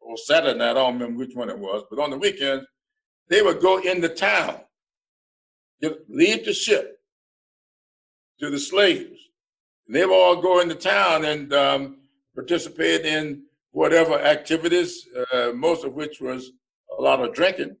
or 0.00 0.16
Saturday 0.16 0.58
night, 0.58 0.70
I 0.70 0.74
don't 0.74 0.94
remember 0.94 1.18
which 1.18 1.36
one 1.36 1.50
it 1.50 1.58
was, 1.58 1.84
but 1.90 2.02
on 2.02 2.10
the 2.10 2.18
weekends, 2.18 2.66
they 3.28 3.42
would 3.42 3.60
go 3.60 3.78
into 3.78 4.08
town, 4.08 4.60
leave 6.08 6.44
the 6.44 6.52
ship 6.52 6.98
to 8.40 8.50
the 8.50 8.58
slaves 8.58 9.20
they 9.88 10.04
would 10.04 10.14
all 10.14 10.40
go 10.40 10.60
into 10.60 10.74
town 10.74 11.24
and 11.24 11.52
um, 11.52 11.98
participate 12.34 13.04
in 13.04 13.42
whatever 13.72 14.18
activities, 14.18 15.06
uh, 15.32 15.52
most 15.54 15.84
of 15.84 15.94
which 15.94 16.20
was 16.20 16.52
a 16.98 17.02
lot 17.02 17.20
of 17.20 17.34
drinking. 17.34 17.76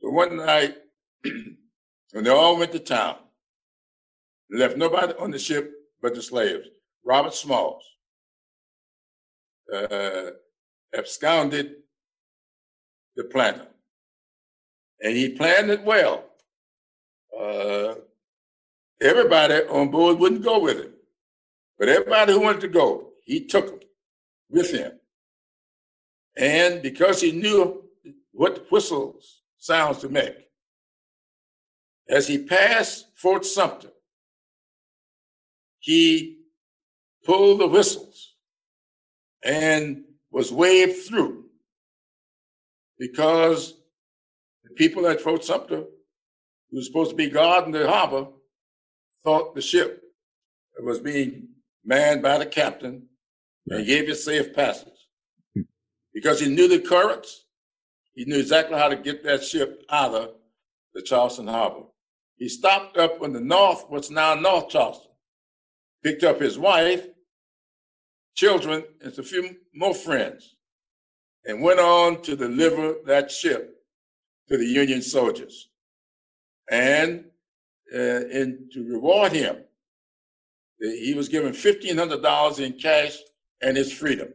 So 0.00 0.10
one 0.10 0.36
night, 0.36 0.76
when 1.22 2.24
they 2.24 2.30
all 2.30 2.58
went 2.58 2.72
to 2.72 2.78
town, 2.78 3.16
left 4.50 4.76
nobody 4.76 5.14
on 5.18 5.30
the 5.30 5.38
ship 5.38 5.72
but 6.02 6.14
the 6.14 6.22
slaves. 6.22 6.68
Robert 7.04 7.34
Smalls 7.34 7.84
uh, 9.74 10.30
absconded 10.96 11.76
the 13.16 13.24
planter. 13.24 13.68
and 15.02 15.16
he 15.16 15.30
planned 15.30 15.70
it 15.70 15.82
well. 15.84 16.24
Uh, 17.38 17.94
everybody 19.00 19.54
on 19.68 19.90
board 19.90 20.18
wouldn't 20.18 20.44
go 20.44 20.58
with 20.60 20.78
him, 20.78 20.92
but 21.78 21.88
everybody 21.88 22.32
who 22.32 22.40
wanted 22.40 22.60
to 22.62 22.68
go, 22.68 23.10
he 23.24 23.44
took 23.46 23.66
them 23.66 23.88
with 24.50 24.70
him. 24.72 24.92
And 26.36 26.82
because 26.82 27.20
he 27.20 27.32
knew 27.32 27.84
what 28.32 28.70
whistles 28.70 29.42
sounds 29.58 29.98
to 29.98 30.08
make, 30.08 30.36
as 32.08 32.26
he 32.26 32.38
passed 32.38 33.06
Fort 33.14 33.44
Sumter, 33.44 33.90
he 35.78 36.38
pulled 37.24 37.60
the 37.60 37.66
whistles 37.66 38.34
and 39.44 40.04
was 40.30 40.52
waved 40.52 41.06
through 41.06 41.44
because 42.98 43.74
the 44.64 44.70
people 44.70 45.06
at 45.06 45.20
Fort 45.20 45.44
Sumter, 45.44 45.84
who 46.70 46.76
was 46.76 46.86
supposed 46.86 47.10
to 47.10 47.16
be 47.16 47.28
guarding 47.28 47.72
the 47.72 47.88
harbor, 47.88 48.26
thought 49.24 49.54
the 49.54 49.62
ship 49.62 50.02
was 50.82 51.00
being 51.00 51.48
manned 51.84 52.22
by 52.22 52.38
the 52.38 52.46
captain 52.46 53.06
and 53.68 53.86
gave 53.86 54.08
it 54.08 54.16
safe 54.16 54.54
passage. 54.54 54.88
Because 56.12 56.40
he 56.40 56.48
knew 56.48 56.68
the 56.68 56.78
currents, 56.78 57.46
he 58.14 58.24
knew 58.24 58.38
exactly 58.38 58.78
how 58.78 58.88
to 58.88 58.96
get 58.96 59.24
that 59.24 59.42
ship 59.42 59.82
out 59.90 60.14
of 60.14 60.30
the 60.94 61.02
Charleston 61.02 61.48
harbor. 61.48 61.86
He 62.36 62.48
stopped 62.48 62.96
up 62.96 63.22
in 63.22 63.32
the 63.32 63.40
north, 63.40 63.84
what's 63.88 64.10
now 64.10 64.34
North 64.34 64.68
Charleston, 64.68 65.10
picked 66.02 66.22
up 66.22 66.40
his 66.40 66.58
wife, 66.58 67.06
children, 68.34 68.84
and 69.02 69.18
a 69.18 69.22
few 69.22 69.56
more 69.74 69.94
friends, 69.94 70.56
and 71.44 71.62
went 71.62 71.80
on 71.80 72.22
to 72.22 72.36
deliver 72.36 72.96
that 73.06 73.30
ship 73.30 73.76
to 74.48 74.56
the 74.56 74.66
Union 74.66 75.02
soldiers. 75.02 75.70
And, 76.70 77.26
uh, 77.92 77.98
and 77.98 78.70
to 78.72 78.84
reward 78.84 79.32
him, 79.32 79.56
he 80.80 81.14
was 81.14 81.28
given 81.28 81.52
$1,500 81.52 82.60
in 82.60 82.72
cash 82.74 83.16
and 83.62 83.76
his 83.76 83.92
freedom. 83.92 84.34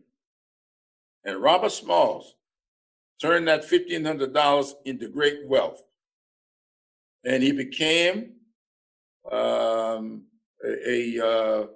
And 1.25 1.41
Robert 1.41 1.71
Smalls 1.71 2.35
turned 3.21 3.47
that 3.47 3.63
$1,500 3.63 4.73
into 4.85 5.09
great 5.09 5.47
wealth. 5.47 5.83
And 7.25 7.43
he 7.43 7.51
became 7.51 8.33
um, 9.31 10.23
a, 10.65 10.89
a, 10.89 11.25
uh, 11.25 11.67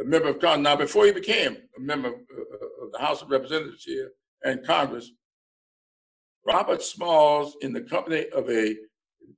a, 0.00 0.04
member 0.04 0.28
of 0.28 0.40
Congress. 0.40 0.64
Now, 0.64 0.76
before 0.76 1.04
he 1.06 1.12
became 1.12 1.58
a 1.76 1.80
member 1.80 2.08
of 2.08 2.92
the 2.92 2.98
House 2.98 3.22
of 3.22 3.30
Representatives 3.30 3.84
here 3.84 4.12
and 4.42 4.66
Congress, 4.66 5.10
Robert 6.46 6.82
Smalls, 6.82 7.56
in 7.60 7.72
the 7.72 7.82
company 7.82 8.26
of 8.30 8.48
a 8.50 8.74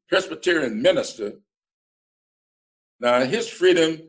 Presbyterian 0.09 0.81
minister, 0.81 1.33
now 3.01 3.25
his 3.25 3.49
freedom 3.49 4.01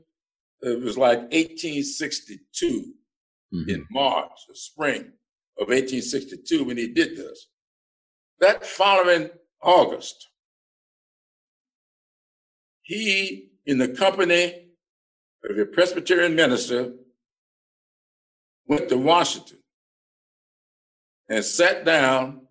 it 0.62 0.82
was 0.82 0.98
like 0.98 1.20
1862 1.20 2.94
mm-hmm. 3.54 3.70
in 3.70 3.86
March, 3.92 4.32
the 4.48 4.56
spring 4.56 5.02
of 5.60 5.68
1862, 5.70 6.64
when 6.64 6.78
he 6.78 6.88
did 6.88 7.16
this. 7.16 7.48
That 8.40 8.66
following 8.66 9.30
August, 9.62 10.28
he, 12.82 13.50
in 13.66 13.78
the 13.78 13.90
company 13.90 14.70
of 15.48 15.58
a 15.58 15.66
Presbyterian 15.66 16.36
minister, 16.36 16.94
went 18.68 18.90
to 18.90 18.98
Washington 18.98 19.60
and 21.30 21.44
sat 21.44 21.86
down 21.86 22.42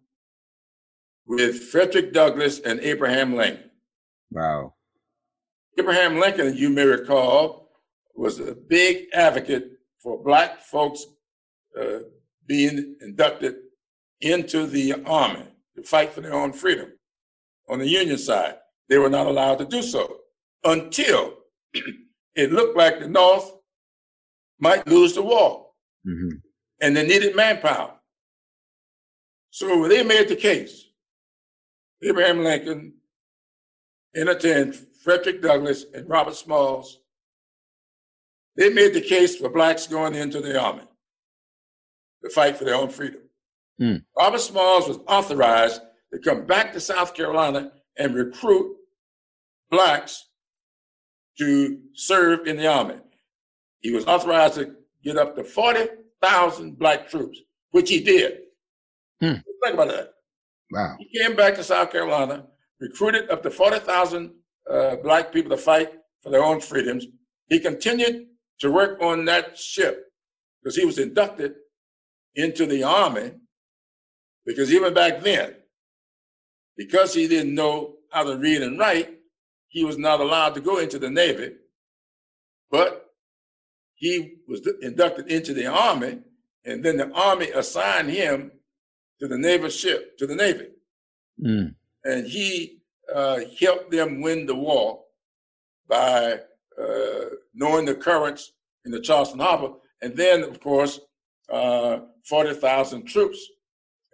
with 1.27 1.61
Frederick 1.70 2.12
Douglass 2.12 2.61
and 2.61 2.79
Abraham 2.81 3.35
Lincoln. 3.35 3.70
Wow. 4.31 4.76
Abraham 5.79 6.19
Lincoln, 6.19 6.57
you 6.57 6.71
may 6.71 6.85
recall, 6.85 7.69
was 8.15 8.41
a 8.41 8.55
big 8.55 9.07
advocate 9.12 9.73
for 9.99 10.23
black 10.23 10.61
folks 10.61 11.05
uh, 11.79 11.99
being 12.47 12.97
inducted 13.03 13.57
into 14.21 14.67
the 14.67 14.95
army 15.05 15.47
to 15.75 15.83
fight 15.83 16.12
for 16.12 16.23
their 16.23 16.35
own 16.35 16.53
freedom. 16.53 16.93
On 17.69 17.79
the 17.79 17.89
Union 17.89 18.17
side, 18.17 18.57
they 18.89 18.99
were 18.99 19.11
not 19.11 19.27
allowed 19.27 19.59
to 19.59 19.67
do 19.67 19.83
so 19.83 20.19
until 20.65 21.35
it 22.35 22.53
looked 22.53 22.77
like 22.77 23.01
the 23.01 23.09
North 23.09 23.53
might 24.59 24.87
lose 24.87 25.15
the 25.15 25.23
war. 25.23 25.67
Mm-hmm. 26.07 26.37
And 26.81 26.97
they 26.97 27.07
needed 27.07 27.37
manpower. 27.37 27.93
So 29.51 29.89
they 29.89 30.03
made 30.03 30.29
the 30.29 30.37
case. 30.37 30.85
Abraham 32.03 32.45
Lincoln 32.45 32.95
entertained 34.15 34.79
Frederick 35.07 35.40
Douglass 35.40 35.85
and 35.95 36.09
Robert 36.09 36.35
Smalls 36.35 36.99
they 38.57 38.71
made 38.71 38.92
the 38.92 39.01
case 39.01 39.37
for 39.37 39.49
blacks 39.49 39.87
going 39.87 40.16
into 40.16 40.40
the 40.40 40.61
army 40.61 40.83
to 42.25 42.31
fight 42.31 42.57
for 42.57 42.64
their 42.64 42.75
own 42.75 42.88
freedom. 42.88 43.21
Mm. 43.81 44.03
Robert 44.19 44.40
Smalls 44.40 44.88
was 44.88 44.99
authorized 45.07 45.81
to 46.12 46.19
come 46.19 46.45
back 46.45 46.73
to 46.73 46.81
South 46.81 47.14
Carolina 47.14 47.71
and 47.97 48.16
recruit 48.16 48.75
blacks 49.71 50.27
to 51.38 51.79
serve 51.95 52.49
in 52.49 52.57
the 52.57 52.66
army. 52.66 52.97
He 53.83 53.92
was 53.92 54.07
authorized 54.07 54.55
to 54.55 54.75
get 55.05 55.19
up 55.19 55.37
to 55.37 55.45
40,000 55.45 56.77
black 56.77 57.09
troops, 57.09 57.38
which 57.71 57.90
he 57.90 58.01
did. 58.01 58.38
Hmm. 59.21 59.35
Think 59.62 59.75
about 59.75 59.88
that. 59.88 60.14
Wow. 60.73 60.97
He 60.99 61.16
came 61.16 61.37
back 61.37 61.55
to 61.55 61.62
South 61.62 61.92
Carolina, 61.92 62.47
recruited 62.81 63.31
up 63.31 63.45
to 63.45 63.51
40,000 63.53 64.33
uh, 64.71 64.97
black 64.97 65.33
people 65.33 65.51
to 65.51 65.57
fight 65.57 65.93
for 66.23 66.31
their 66.31 66.45
own 66.45 66.61
freedoms. 66.61 67.07
He 67.49 67.61
continued 67.61 68.27
to 68.61 68.71
work 68.71 69.01
on 69.03 69.25
that 69.27 69.59
ship 69.59 70.07
because 70.63 70.77
he 70.77 70.85
was 70.85 70.99
inducted 70.99 71.55
into 72.35 72.67
the 72.67 72.83
army 72.83 73.33
because 74.47 74.73
even 74.73 74.95
back 74.95 75.23
then, 75.23 75.57
because 76.77 77.13
he 77.13 77.27
didn't 77.27 77.55
know 77.55 77.97
how 78.13 78.23
to 78.23 78.39
read 78.39 78.63
and 78.63 78.79
write, 78.79 79.19
he 79.69 79.85
was 79.85 79.99
not 79.99 80.21
allowed 80.21 80.55
to 80.55 80.61
go 80.61 80.79
into 80.79 80.99
the 80.99 81.11
Navy. 81.11 81.55
But 82.71 83.07
he 83.95 84.37
was 84.47 84.67
inducted 84.81 85.31
into 85.31 85.53
the 85.53 85.67
Army, 85.67 86.21
and 86.65 86.85
then 86.85 86.97
the 86.97 87.11
Army 87.13 87.51
assigned 87.51 88.11
him 88.11 88.53
to 89.21 89.27
the 89.27 89.39
naval 89.39 89.69
ship, 89.69 90.17
to 90.19 90.27
the 90.27 90.37
Navy. 90.37 90.69
Mm. 91.43 91.75
And 92.05 92.27
he 92.27 92.83
uh, 93.14 93.40
helped 93.61 93.90
them 93.90 94.21
win 94.21 94.47
the 94.47 94.55
war 94.55 95.03
by 95.88 96.40
uh, 96.81 97.25
knowing 97.55 97.85
the 97.85 97.95
currents 97.95 98.53
in 98.85 98.90
the 98.90 99.01
Charleston 99.01 99.40
Harbor, 99.40 99.75
and 100.03 100.16
then, 100.16 100.42
of 100.42 100.61
course, 100.61 101.01
uh, 101.51 102.01
40,000 102.25 103.05
troops. 103.05 103.38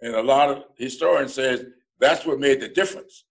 And 0.01 0.15
a 0.15 0.21
lot 0.21 0.49
of 0.49 0.63
historians 0.77 1.33
say 1.33 1.59
that's 1.99 2.25
what 2.25 2.39
made 2.39 2.61
the 2.61 2.69
difference 2.69 3.25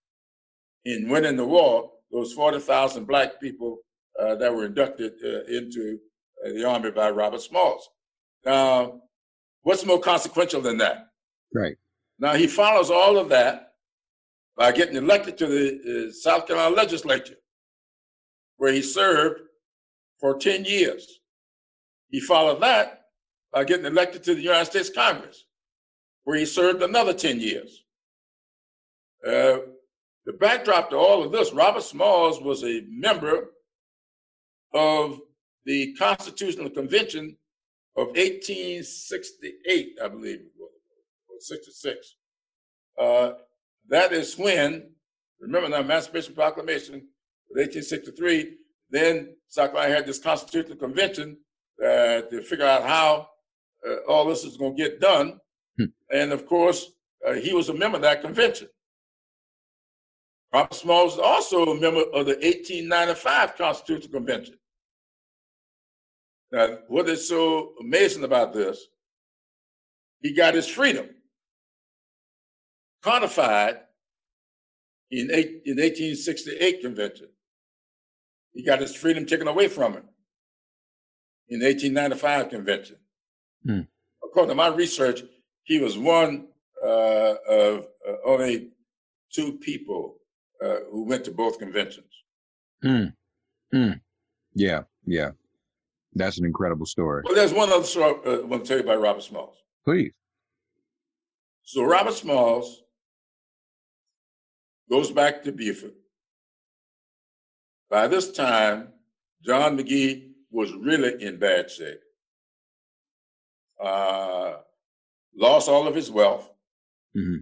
in 0.85 1.09
winning 1.09 1.35
the 1.35 1.45
war, 1.45 1.91
those 2.11 2.33
40,000 2.33 3.05
black 3.05 3.39
people 3.39 3.79
uh, 4.19 4.35
that 4.35 4.53
were 4.53 4.65
inducted 4.65 5.13
uh, 5.23 5.43
into 5.45 5.99
uh, 6.45 6.49
the 6.49 6.63
army 6.63 6.91
by 6.91 7.09
Robert 7.09 7.41
Smalls. 7.41 7.89
Now, 8.45 9.01
what's 9.61 9.85
more 9.85 9.99
consequential 9.99 10.61
than 10.61 10.77
that? 10.77 11.07
Right. 11.53 11.75
Now, 12.19 12.33
he 12.33 12.47
follows 12.47 12.89
all 12.89 13.17
of 13.17 13.29
that 13.29 13.72
by 14.57 14.71
getting 14.71 14.95
elected 14.95 15.37
to 15.37 15.47
the 15.47 16.07
uh, 16.07 16.11
South 16.11 16.47
Carolina 16.47 16.75
legislature 16.75 17.35
where 18.57 18.71
he 18.71 18.81
served 18.81 19.41
for 20.19 20.37
10 20.37 20.65
years. 20.65 21.19
He 22.09 22.19
followed 22.19 22.61
that 22.61 23.01
by 23.51 23.63
getting 23.63 23.85
elected 23.85 24.23
to 24.23 24.35
the 24.35 24.41
United 24.41 24.65
States 24.65 24.89
Congress, 24.89 25.45
where 26.23 26.37
he 26.37 26.45
served 26.45 26.81
another 26.81 27.13
10 27.13 27.39
years. 27.39 27.83
Uh, 29.25 29.59
the 30.25 30.33
backdrop 30.39 30.89
to 30.89 30.95
all 30.95 31.23
of 31.23 31.31
this, 31.31 31.51
Robert 31.51 31.83
Smalls 31.83 32.41
was 32.41 32.63
a 32.63 32.83
member 32.89 33.51
of 34.73 35.19
the 35.65 35.93
Constitutional 35.95 36.69
Convention 36.69 37.37
of 37.97 38.07
1868, 38.07 39.97
I 40.01 40.07
believe 40.07 40.39
it 40.39 40.51
was, 40.57 40.71
or 41.29 41.39
66. 41.39 42.15
Uh, 42.99 43.31
that 43.89 44.13
is 44.13 44.37
when, 44.37 44.89
remember 45.39 45.69
the 45.69 45.79
Emancipation 45.79 46.33
Proclamation 46.33 46.95
of 46.95 47.55
1863, 47.55 48.55
then 48.89 49.35
South 49.47 49.71
Carolina 49.71 49.95
had 49.95 50.05
this 50.05 50.19
constitutional 50.19 50.77
convention 50.77 51.37
uh, 51.81 52.21
to 52.21 52.41
figure 52.41 52.65
out 52.65 52.83
how 52.83 53.27
uh, 53.87 53.95
all 54.07 54.25
this 54.25 54.43
is 54.43 54.57
going 54.57 54.75
to 54.75 54.81
get 54.81 54.99
done. 54.99 55.39
Hmm. 55.77 55.85
And 56.11 56.31
of 56.31 56.45
course, 56.45 56.91
uh, 57.27 57.33
he 57.33 57.53
was 57.53 57.69
a 57.69 57.73
member 57.73 57.97
of 57.97 58.03
that 58.03 58.21
convention. 58.21 58.67
Robert 60.53 60.75
Smalls 60.75 61.17
was 61.17 61.19
also 61.19 61.71
a 61.71 61.79
member 61.79 62.01
of 62.01 62.27
the 62.27 62.35
1895 62.35 63.57
Constitutional 63.57 64.11
Convention. 64.11 64.55
Now, 66.51 66.77
what 66.87 67.09
is 67.09 67.27
so 67.27 67.73
amazing 67.81 68.23
about 68.23 68.53
this, 68.53 68.85
he 70.21 70.31
got 70.31 70.53
his 70.53 70.67
freedom 70.67 71.09
codified 73.03 73.79
in, 75.11 75.29
eight, 75.31 75.61
in 75.65 75.77
1868 75.77 76.81
convention. 76.81 77.27
He 78.53 78.63
got 78.63 78.79
his 78.79 78.95
freedom 78.95 79.25
taken 79.25 79.47
away 79.47 79.67
from 79.67 79.93
him 79.93 80.03
in 81.49 81.61
1895 81.61 82.49
convention. 82.49 82.97
Hmm. 83.65 83.81
According 84.23 84.49
to 84.49 84.55
my 84.55 84.67
research, 84.67 85.21
he 85.63 85.79
was 85.79 85.97
one 85.97 86.47
uh, 86.83 87.35
of 87.49 87.87
uh, 88.07 88.13
only 88.25 88.69
two 89.31 89.53
people 89.53 90.15
uh, 90.63 90.77
who 90.91 91.03
went 91.05 91.25
to 91.25 91.31
both 91.31 91.59
conventions. 91.59 92.11
Hmm. 92.81 93.05
Hmm. 93.71 93.91
Yeah, 94.53 94.83
yeah. 95.05 95.31
That's 96.13 96.37
an 96.37 96.45
incredible 96.45 96.85
story. 96.85 97.23
Well, 97.25 97.35
there's 97.35 97.53
one 97.53 97.71
other 97.71 97.83
story 97.83 98.15
uh, 98.25 98.41
I 98.41 98.41
want 98.41 98.63
to 98.63 98.67
tell 98.67 98.77
you 98.77 98.83
about 98.83 99.01
Robert 99.01 99.23
Smalls. 99.23 99.55
Please. 99.83 100.13
So 101.63 101.83
Robert 101.83 102.13
Smalls 102.13 102.82
goes 104.89 105.11
back 105.11 105.43
to 105.43 105.51
Beaufort. 105.51 105.93
By 107.89 108.07
this 108.07 108.31
time, 108.31 108.89
John 109.43 109.77
McKee 109.77 110.31
was 110.51 110.73
really 110.73 111.21
in 111.21 111.37
bad 111.37 111.69
shape. 111.69 111.99
Uh, 113.83 114.53
lost 115.35 115.67
all 115.67 115.87
of 115.87 115.95
his 115.95 116.09
wealth. 116.09 116.49
Mm-hmm. 117.15 117.41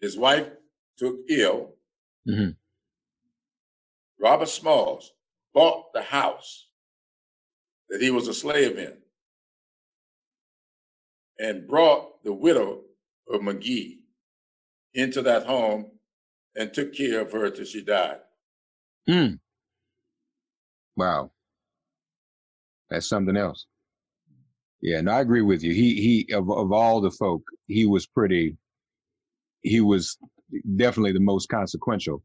His 0.00 0.16
wife 0.16 0.48
took 0.96 1.16
ill. 1.28 1.74
Mm-hmm. 2.28 2.50
Robert 4.20 4.48
Smalls 4.48 5.12
bought 5.54 5.92
the 5.92 6.02
house 6.02 6.66
that 7.88 8.00
he 8.00 8.10
was 8.10 8.28
a 8.28 8.34
slave 8.34 8.78
in 8.78 8.96
and 11.38 11.66
brought 11.66 12.22
the 12.22 12.32
widow 12.32 12.80
of 13.30 13.40
McKee 13.40 13.98
into 14.94 15.22
that 15.22 15.46
home 15.46 15.90
and 16.56 16.72
took 16.72 16.94
care 16.94 17.20
of 17.20 17.32
her 17.32 17.50
till 17.50 17.64
she 17.64 17.82
died. 17.82 18.18
Mm. 19.08 19.38
Wow. 20.96 21.30
That's 22.90 23.08
something 23.08 23.36
else. 23.36 23.66
Yeah, 24.82 25.00
no, 25.02 25.12
I 25.12 25.20
agree 25.20 25.42
with 25.42 25.62
you. 25.62 25.72
He 25.72 26.26
he 26.26 26.32
of 26.32 26.50
of 26.50 26.72
all 26.72 27.00
the 27.00 27.10
folk, 27.10 27.42
he 27.66 27.86
was 27.86 28.06
pretty 28.06 28.56
he 29.62 29.80
was 29.80 30.16
definitely 30.76 31.12
the 31.12 31.20
most 31.20 31.48
consequential. 31.48 32.22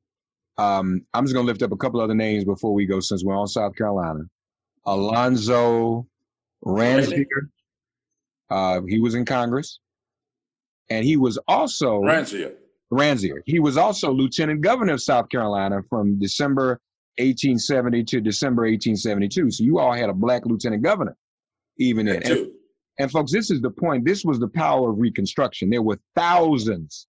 Um, 0.58 1.02
I'm 1.14 1.26
just 1.26 1.36
gonna 1.36 1.46
lift 1.46 1.62
up 1.64 1.74
a 1.74 1.78
couple 1.78 2.00
other 2.00 2.16
names 2.16 2.46
before 2.46 2.74
we 2.74 2.86
go 2.86 3.00
since 3.02 3.24
we're 3.24 3.38
on 3.38 3.48
South 3.48 3.76
Carolina. 3.76 4.22
Alonzo 4.86 6.08
Ransier. 6.66 7.26
Uh, 8.50 8.82
he 8.88 9.00
was 9.00 9.16
in 9.16 9.26
Congress. 9.26 9.80
And 10.90 11.04
he 11.04 11.18
was 11.18 11.38
also 11.48 12.02
Ransier. 12.02 12.54
Ransier. 12.92 13.42
He 13.46 13.60
was 13.60 13.78
also 13.78 14.12
lieutenant 14.12 14.62
governor 14.62 14.94
of 14.94 15.02
South 15.02 15.30
Carolina 15.30 15.82
from 15.90 16.20
December 16.20 16.80
1870 17.18 18.04
to 18.04 18.22
December 18.22 18.64
1872. 18.64 19.52
So 19.52 19.64
you 19.64 19.80
all 19.80 19.94
had 19.94 20.10
a 20.10 20.14
black 20.14 20.46
lieutenant 20.46 20.84
governor, 20.84 21.16
even 21.78 22.06
then. 22.06 22.22
And, 22.24 22.52
and 23.00 23.12
folks, 23.12 23.32
this 23.32 23.50
is 23.50 23.62
the 23.62 23.72
point. 23.72 24.06
This 24.06 24.24
was 24.24 24.40
the 24.40 24.48
power 24.48 24.92
of 24.92 25.00
Reconstruction. 25.00 25.70
There 25.70 25.82
were 25.82 26.00
thousands 26.16 27.08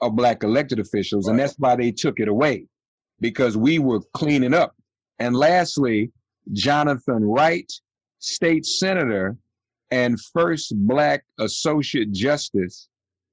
of 0.00 0.16
black 0.16 0.44
elected 0.44 0.78
officials, 0.78 1.26
right. 1.26 1.32
and 1.32 1.40
that's 1.40 1.54
why 1.58 1.76
they 1.76 1.90
took 1.90 2.20
it 2.20 2.28
away 2.28 2.66
because 3.20 3.56
we 3.56 3.78
were 3.78 4.00
cleaning 4.14 4.54
up. 4.54 4.74
And 5.18 5.34
lastly, 5.36 6.12
Jonathan 6.52 7.24
Wright, 7.24 7.70
state 8.20 8.64
senator 8.64 9.36
and 9.90 10.20
first 10.32 10.72
black 10.76 11.24
associate 11.38 12.12
justice 12.12 12.88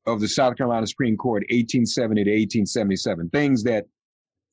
of 0.06 0.20
the 0.22 0.28
South 0.28 0.56
Carolina 0.58 0.88
Supreme 0.88 1.18
Court, 1.18 1.42
1870 1.50 2.24
to 2.24 2.30
1877. 2.30 3.30
Things 3.30 3.64
that, 3.64 3.86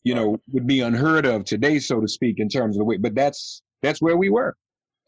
you 0.04 0.14
know, 0.14 0.38
would 0.52 0.66
be 0.66 0.80
unheard 0.80 1.26
of 1.26 1.44
today, 1.44 1.78
so 1.78 2.00
to 2.00 2.08
speak, 2.08 2.36
in 2.38 2.48
terms 2.48 2.76
of 2.76 2.80
the 2.80 2.84
way. 2.84 2.96
But 2.96 3.14
that's 3.14 3.62
that's 3.82 4.00
where 4.00 4.16
we 4.16 4.30
were, 4.30 4.56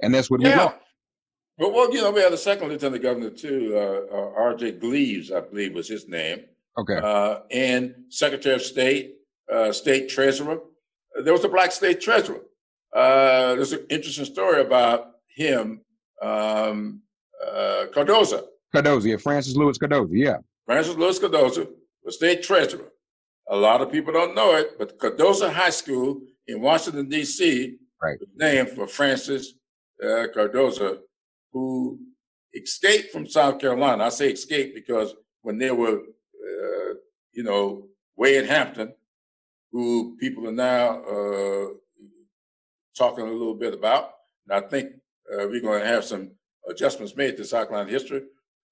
and 0.02 0.14
that's 0.14 0.30
what 0.30 0.40
yeah. 0.40 0.48
we 0.48 0.54
got. 0.54 0.80
But 1.58 1.72
well, 1.72 1.92
you 1.92 2.00
know, 2.02 2.10
we 2.10 2.20
had 2.20 2.32
a 2.32 2.36
second 2.36 2.68
lieutenant 2.68 3.02
governor 3.02 3.30
too, 3.30 3.72
uh, 3.76 4.14
uh, 4.14 4.32
R.J. 4.36 4.72
Gleaves, 4.72 5.30
I 5.30 5.40
believe 5.40 5.74
was 5.74 5.88
his 5.88 6.08
name. 6.08 6.40
Okay. 6.76 6.96
Uh, 6.96 7.40
and 7.52 7.94
Secretary 8.08 8.56
of 8.56 8.62
State, 8.62 9.14
uh, 9.52 9.70
State 9.72 10.08
Treasurer. 10.08 10.58
There 11.22 11.32
was 11.32 11.44
a 11.44 11.48
black 11.48 11.70
state 11.70 12.00
treasurer. 12.00 12.40
Uh, 12.94 13.54
there's 13.54 13.72
an 13.72 13.86
interesting 13.88 14.24
story 14.24 14.60
about 14.60 15.12
him, 15.36 15.80
um, 16.20 17.02
uh, 17.46 17.86
Cardozo. 17.92 18.48
Cardozo, 18.74 19.06
yeah, 19.08 19.16
Francis 19.16 19.56
Lewis 19.56 19.78
Cardozo, 19.78 20.12
yeah. 20.12 20.38
Francis 20.66 20.96
Lewis 20.96 21.18
Cardozo 21.18 21.68
was 22.04 22.16
state 22.16 22.42
treasurer. 22.42 22.92
A 23.48 23.56
lot 23.56 23.80
of 23.80 23.92
people 23.92 24.12
don't 24.12 24.34
know 24.34 24.56
it, 24.56 24.78
but 24.78 24.98
Cardozo 24.98 25.50
High 25.50 25.70
School 25.70 26.20
in 26.48 26.60
Washington, 26.60 27.08
D.C. 27.08 27.76
Right. 28.02 28.18
was 28.18 28.28
named 28.34 28.70
for 28.70 28.86
Francis 28.86 29.54
uh, 30.02 30.26
Cardozo, 30.34 30.98
who 31.52 31.98
escaped 32.54 33.12
from 33.12 33.26
South 33.26 33.60
Carolina. 33.60 34.04
I 34.04 34.08
say 34.08 34.30
escaped 34.30 34.74
because 34.74 35.14
when 35.42 35.58
they 35.58 35.70
were, 35.70 35.98
uh, 35.98 36.94
you 37.32 37.44
know, 37.44 37.86
Wade 38.16 38.46
Hampton, 38.46 38.92
who 39.72 40.16
people 40.18 40.48
are 40.48 40.52
now 40.52 41.02
uh, 41.02 41.66
talking 42.96 43.26
a 43.26 43.32
little 43.32 43.54
bit 43.54 43.74
about. 43.74 44.10
And 44.48 44.64
I 44.64 44.68
think 44.68 44.90
uh, 45.32 45.46
we're 45.48 45.60
going 45.60 45.80
to 45.80 45.86
have 45.86 46.04
some 46.04 46.30
adjustments 46.68 47.16
made 47.16 47.36
to 47.36 47.44
South 47.44 47.68
Carolina 47.68 47.90
history. 47.90 48.22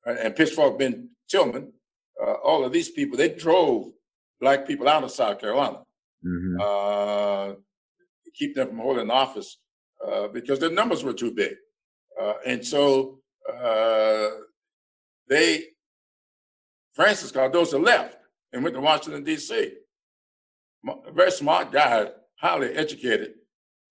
And 0.05 0.35
Pitchfork 0.35 0.79
Ben 0.79 1.11
Tillman, 1.29 1.73
uh, 2.21 2.35
all 2.45 2.65
of 2.65 2.73
these 2.73 2.91
people, 2.91 3.17
they 3.17 3.29
drove 3.29 3.93
black 4.41 4.67
people 4.67 4.89
out 4.89 5.05
of 5.05 5.11
South 5.11 5.41
Carolina 5.41 5.83
mm-hmm. 6.27 6.61
uh, 6.61 7.55
to 7.55 8.31
keep 8.35 8.55
them 8.55 8.69
from 8.69 8.79
holding 8.79 9.11
office 9.11 9.59
uh, 10.07 10.29
because 10.29 10.59
their 10.59 10.71
numbers 10.71 11.05
were 11.05 11.13
too 11.13 11.33
big. 11.33 11.55
Uh, 12.21 12.35
and 12.47 12.67
so 12.67 13.21
uh, 13.49 14.29
they, 15.29 15.65
Francis 16.95 17.31
Cardozo 17.31 17.79
left 17.79 18.17
and 18.53 18.63
went 18.63 18.75
to 18.75 18.81
Washington, 18.81 19.23
D.C. 19.23 19.73
A 20.89 21.13
very 21.13 21.31
smart 21.31 21.71
guy, 21.71 22.09
highly 22.41 22.75
educated 22.75 23.35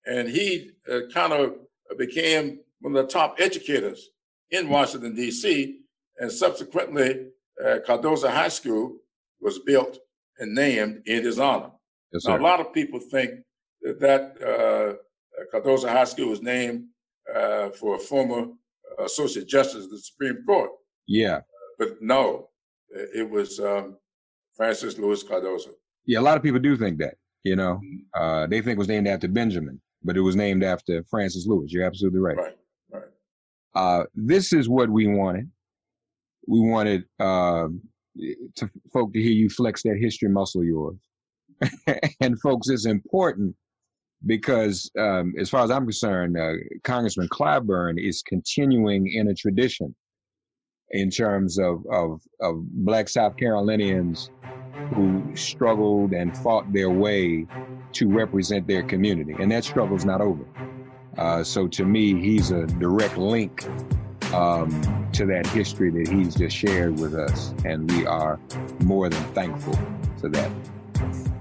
and 0.05 0.27
he 0.27 0.71
uh, 0.91 1.01
kind 1.13 1.33
of 1.33 1.55
became 1.97 2.59
one 2.79 2.95
of 2.95 3.05
the 3.05 3.11
top 3.11 3.35
educators 3.39 4.09
in 4.49 4.69
Washington, 4.69 5.15
D.C., 5.15 5.79
and 6.21 6.31
subsequently, 6.31 7.27
uh, 7.63 7.79
Cardozo 7.85 8.29
High 8.29 8.47
School 8.47 8.97
was 9.41 9.59
built 9.59 9.97
and 10.39 10.55
named 10.55 11.01
in 11.05 11.23
his 11.23 11.39
honor. 11.39 11.71
Yes, 12.13 12.25
now, 12.25 12.37
a 12.37 12.39
lot 12.39 12.59
of 12.59 12.73
people 12.73 12.99
think 12.99 13.31
that, 13.81 13.99
that 13.99 14.21
uh, 14.41 14.93
Cardozo 15.51 15.87
High 15.89 16.05
School 16.05 16.29
was 16.29 16.41
named 16.41 16.85
uh, 17.33 17.69
for 17.69 17.95
a 17.95 17.99
former 17.99 18.47
Associate 18.99 19.47
Justice 19.47 19.85
of 19.85 19.91
the 19.91 19.99
Supreme 19.99 20.43
Court. 20.45 20.71
Yeah. 21.07 21.41
but 21.77 22.01
no, 22.01 22.49
it 22.89 23.29
was 23.29 23.59
um, 23.59 23.97
Francis 24.55 24.97
Lewis 24.97 25.23
Cardozo. 25.23 25.71
Yeah, 26.05 26.19
a 26.19 26.21
lot 26.21 26.37
of 26.37 26.43
people 26.43 26.59
do 26.59 26.77
think 26.77 26.99
that. 26.99 27.15
You 27.43 27.55
know, 27.55 27.81
mm-hmm. 27.83 28.23
uh, 28.23 28.47
they 28.47 28.61
think 28.61 28.75
it 28.75 28.77
was 28.77 28.87
named 28.87 29.07
after 29.07 29.27
Benjamin 29.27 29.81
but 30.03 30.17
it 30.17 30.21
was 30.21 30.35
named 30.35 30.63
after 30.63 31.03
Francis 31.09 31.45
Lewis. 31.45 31.71
You're 31.71 31.85
absolutely 31.85 32.19
right. 32.19 32.37
Right, 32.37 32.57
right. 32.91 33.03
Uh, 33.75 34.03
this 34.15 34.53
is 34.53 34.67
what 34.67 34.89
we 34.89 35.07
wanted. 35.07 35.49
We 36.47 36.59
wanted 36.59 37.03
uh, 37.19 37.67
to 38.55 38.69
folk 38.91 39.13
to 39.13 39.21
hear 39.21 39.31
you 39.31 39.49
flex 39.49 39.83
that 39.83 39.97
history 39.99 40.29
muscle 40.29 40.61
of 40.61 40.67
yours. 40.67 40.97
and 42.19 42.39
folks, 42.41 42.69
it's 42.69 42.85
important 42.85 43.55
because, 44.25 44.89
um, 44.99 45.33
as 45.39 45.49
far 45.49 45.63
as 45.63 45.71
I'm 45.71 45.85
concerned, 45.85 46.37
uh, 46.37 46.53
Congressman 46.83 47.29
Clyburn 47.29 47.99
is 47.99 48.23
continuing 48.23 49.11
in 49.11 49.27
a 49.27 49.33
tradition 49.33 49.95
in 50.91 51.09
terms 51.09 51.57
of, 51.57 51.83
of, 51.91 52.21
of 52.41 52.63
Black 52.85 53.07
South 53.09 53.37
Carolinians 53.37 54.29
who 54.93 55.23
struggled 55.35 56.11
and 56.11 56.37
fought 56.37 56.71
their 56.73 56.89
way 56.89 57.47
to 57.93 58.09
represent 58.09 58.67
their 58.67 58.83
community. 58.83 59.35
And 59.39 59.51
that 59.51 59.63
struggle 59.63 59.95
is 59.95 60.05
not 60.05 60.21
over. 60.21 60.45
Uh, 61.17 61.43
so 61.43 61.67
to 61.69 61.85
me, 61.85 62.19
he's 62.21 62.51
a 62.51 62.65
direct 62.65 63.17
link 63.17 63.67
um, 64.33 65.09
to 65.13 65.25
that 65.25 65.45
history 65.47 65.89
that 65.91 66.07
he's 66.07 66.35
just 66.35 66.55
shared 66.55 66.99
with 66.99 67.13
us. 67.15 67.53
And 67.65 67.91
we 67.91 68.05
are 68.05 68.39
more 68.83 69.09
than 69.09 69.23
thankful 69.33 69.77
for 70.19 70.29
that. 70.29 70.51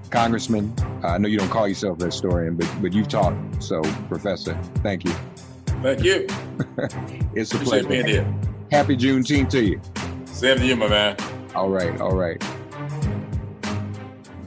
Congressman, 0.09 0.73
I 1.03 1.17
know 1.17 1.27
you 1.29 1.37
don't 1.37 1.49
call 1.49 1.67
yourself 1.67 2.01
a 2.01 2.05
historian, 2.05 2.55
but, 2.55 2.69
but 2.81 2.93
you've 2.93 3.07
taught. 3.07 3.33
So, 3.59 3.81
Professor, 4.09 4.59
thank 4.83 5.05
you. 5.05 5.13
Thank 5.81 6.03
you. 6.03 6.27
it's 7.33 7.53
a 7.53 7.55
Appreciate 7.55 7.65
pleasure. 7.65 7.87
being 7.87 8.05
here. 8.05 8.35
Happy 8.71 8.97
Juneteenth 8.97 9.49
to 9.49 9.63
you. 9.63 9.81
Same 10.25 10.57
to 10.57 10.65
you, 10.65 10.75
my 10.75 10.87
man. 10.87 11.17
All 11.55 11.69
right, 11.69 11.99
all 12.01 12.15
right. 12.15 12.43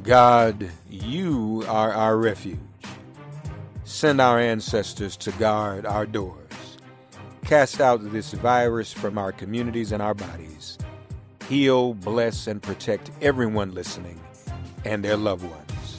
God, 0.03 0.69
you 0.91 1.65
are 1.67 1.93
our 1.93 2.19
refuge. 2.19 2.59
Send 3.85 4.21
our 4.21 4.39
ancestors 4.39 5.17
to 5.19 5.33
guard 5.33 5.87
our 5.87 6.05
doors. 6.05 6.44
Cast 7.45 7.81
out 7.81 8.01
this 8.13 8.33
virus 8.33 8.93
from 8.93 9.19
our 9.19 9.33
communities 9.33 9.93
and 9.93 10.03
our 10.03 10.15
bodies. 10.15 10.79
Heal, 11.49 11.95
bless, 11.95 12.47
and 12.47 12.63
protect 12.63 13.11
everyone 13.21 13.73
listening. 13.75 14.19
and 14.85 15.03
their 15.03 15.17
loved 15.17 15.45
ones. 15.45 15.99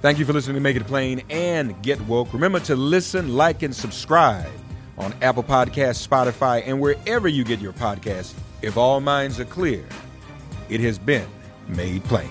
Thank 0.00 0.18
you 0.18 0.24
for 0.24 0.32
listening 0.32 0.54
to 0.54 0.60
Make 0.60 0.76
It 0.76 0.86
Plain 0.86 1.22
and 1.30 1.80
Get 1.82 2.00
Woke. 2.02 2.32
Remember 2.32 2.60
to 2.60 2.76
listen, 2.76 3.34
like, 3.36 3.62
and 3.62 3.74
subscribe 3.74 4.50
on 4.98 5.14
Apple 5.22 5.42
Podcasts, 5.42 6.06
Spotify, 6.06 6.62
and 6.66 6.80
wherever 6.80 7.28
you 7.28 7.44
get 7.44 7.60
your 7.60 7.72
podcasts. 7.72 8.34
If 8.62 8.76
all 8.76 9.00
minds 9.00 9.40
are 9.40 9.44
clear, 9.44 9.84
it 10.68 10.80
has 10.80 10.98
been 10.98 11.26
made 11.68 12.04
plain. 12.04 12.30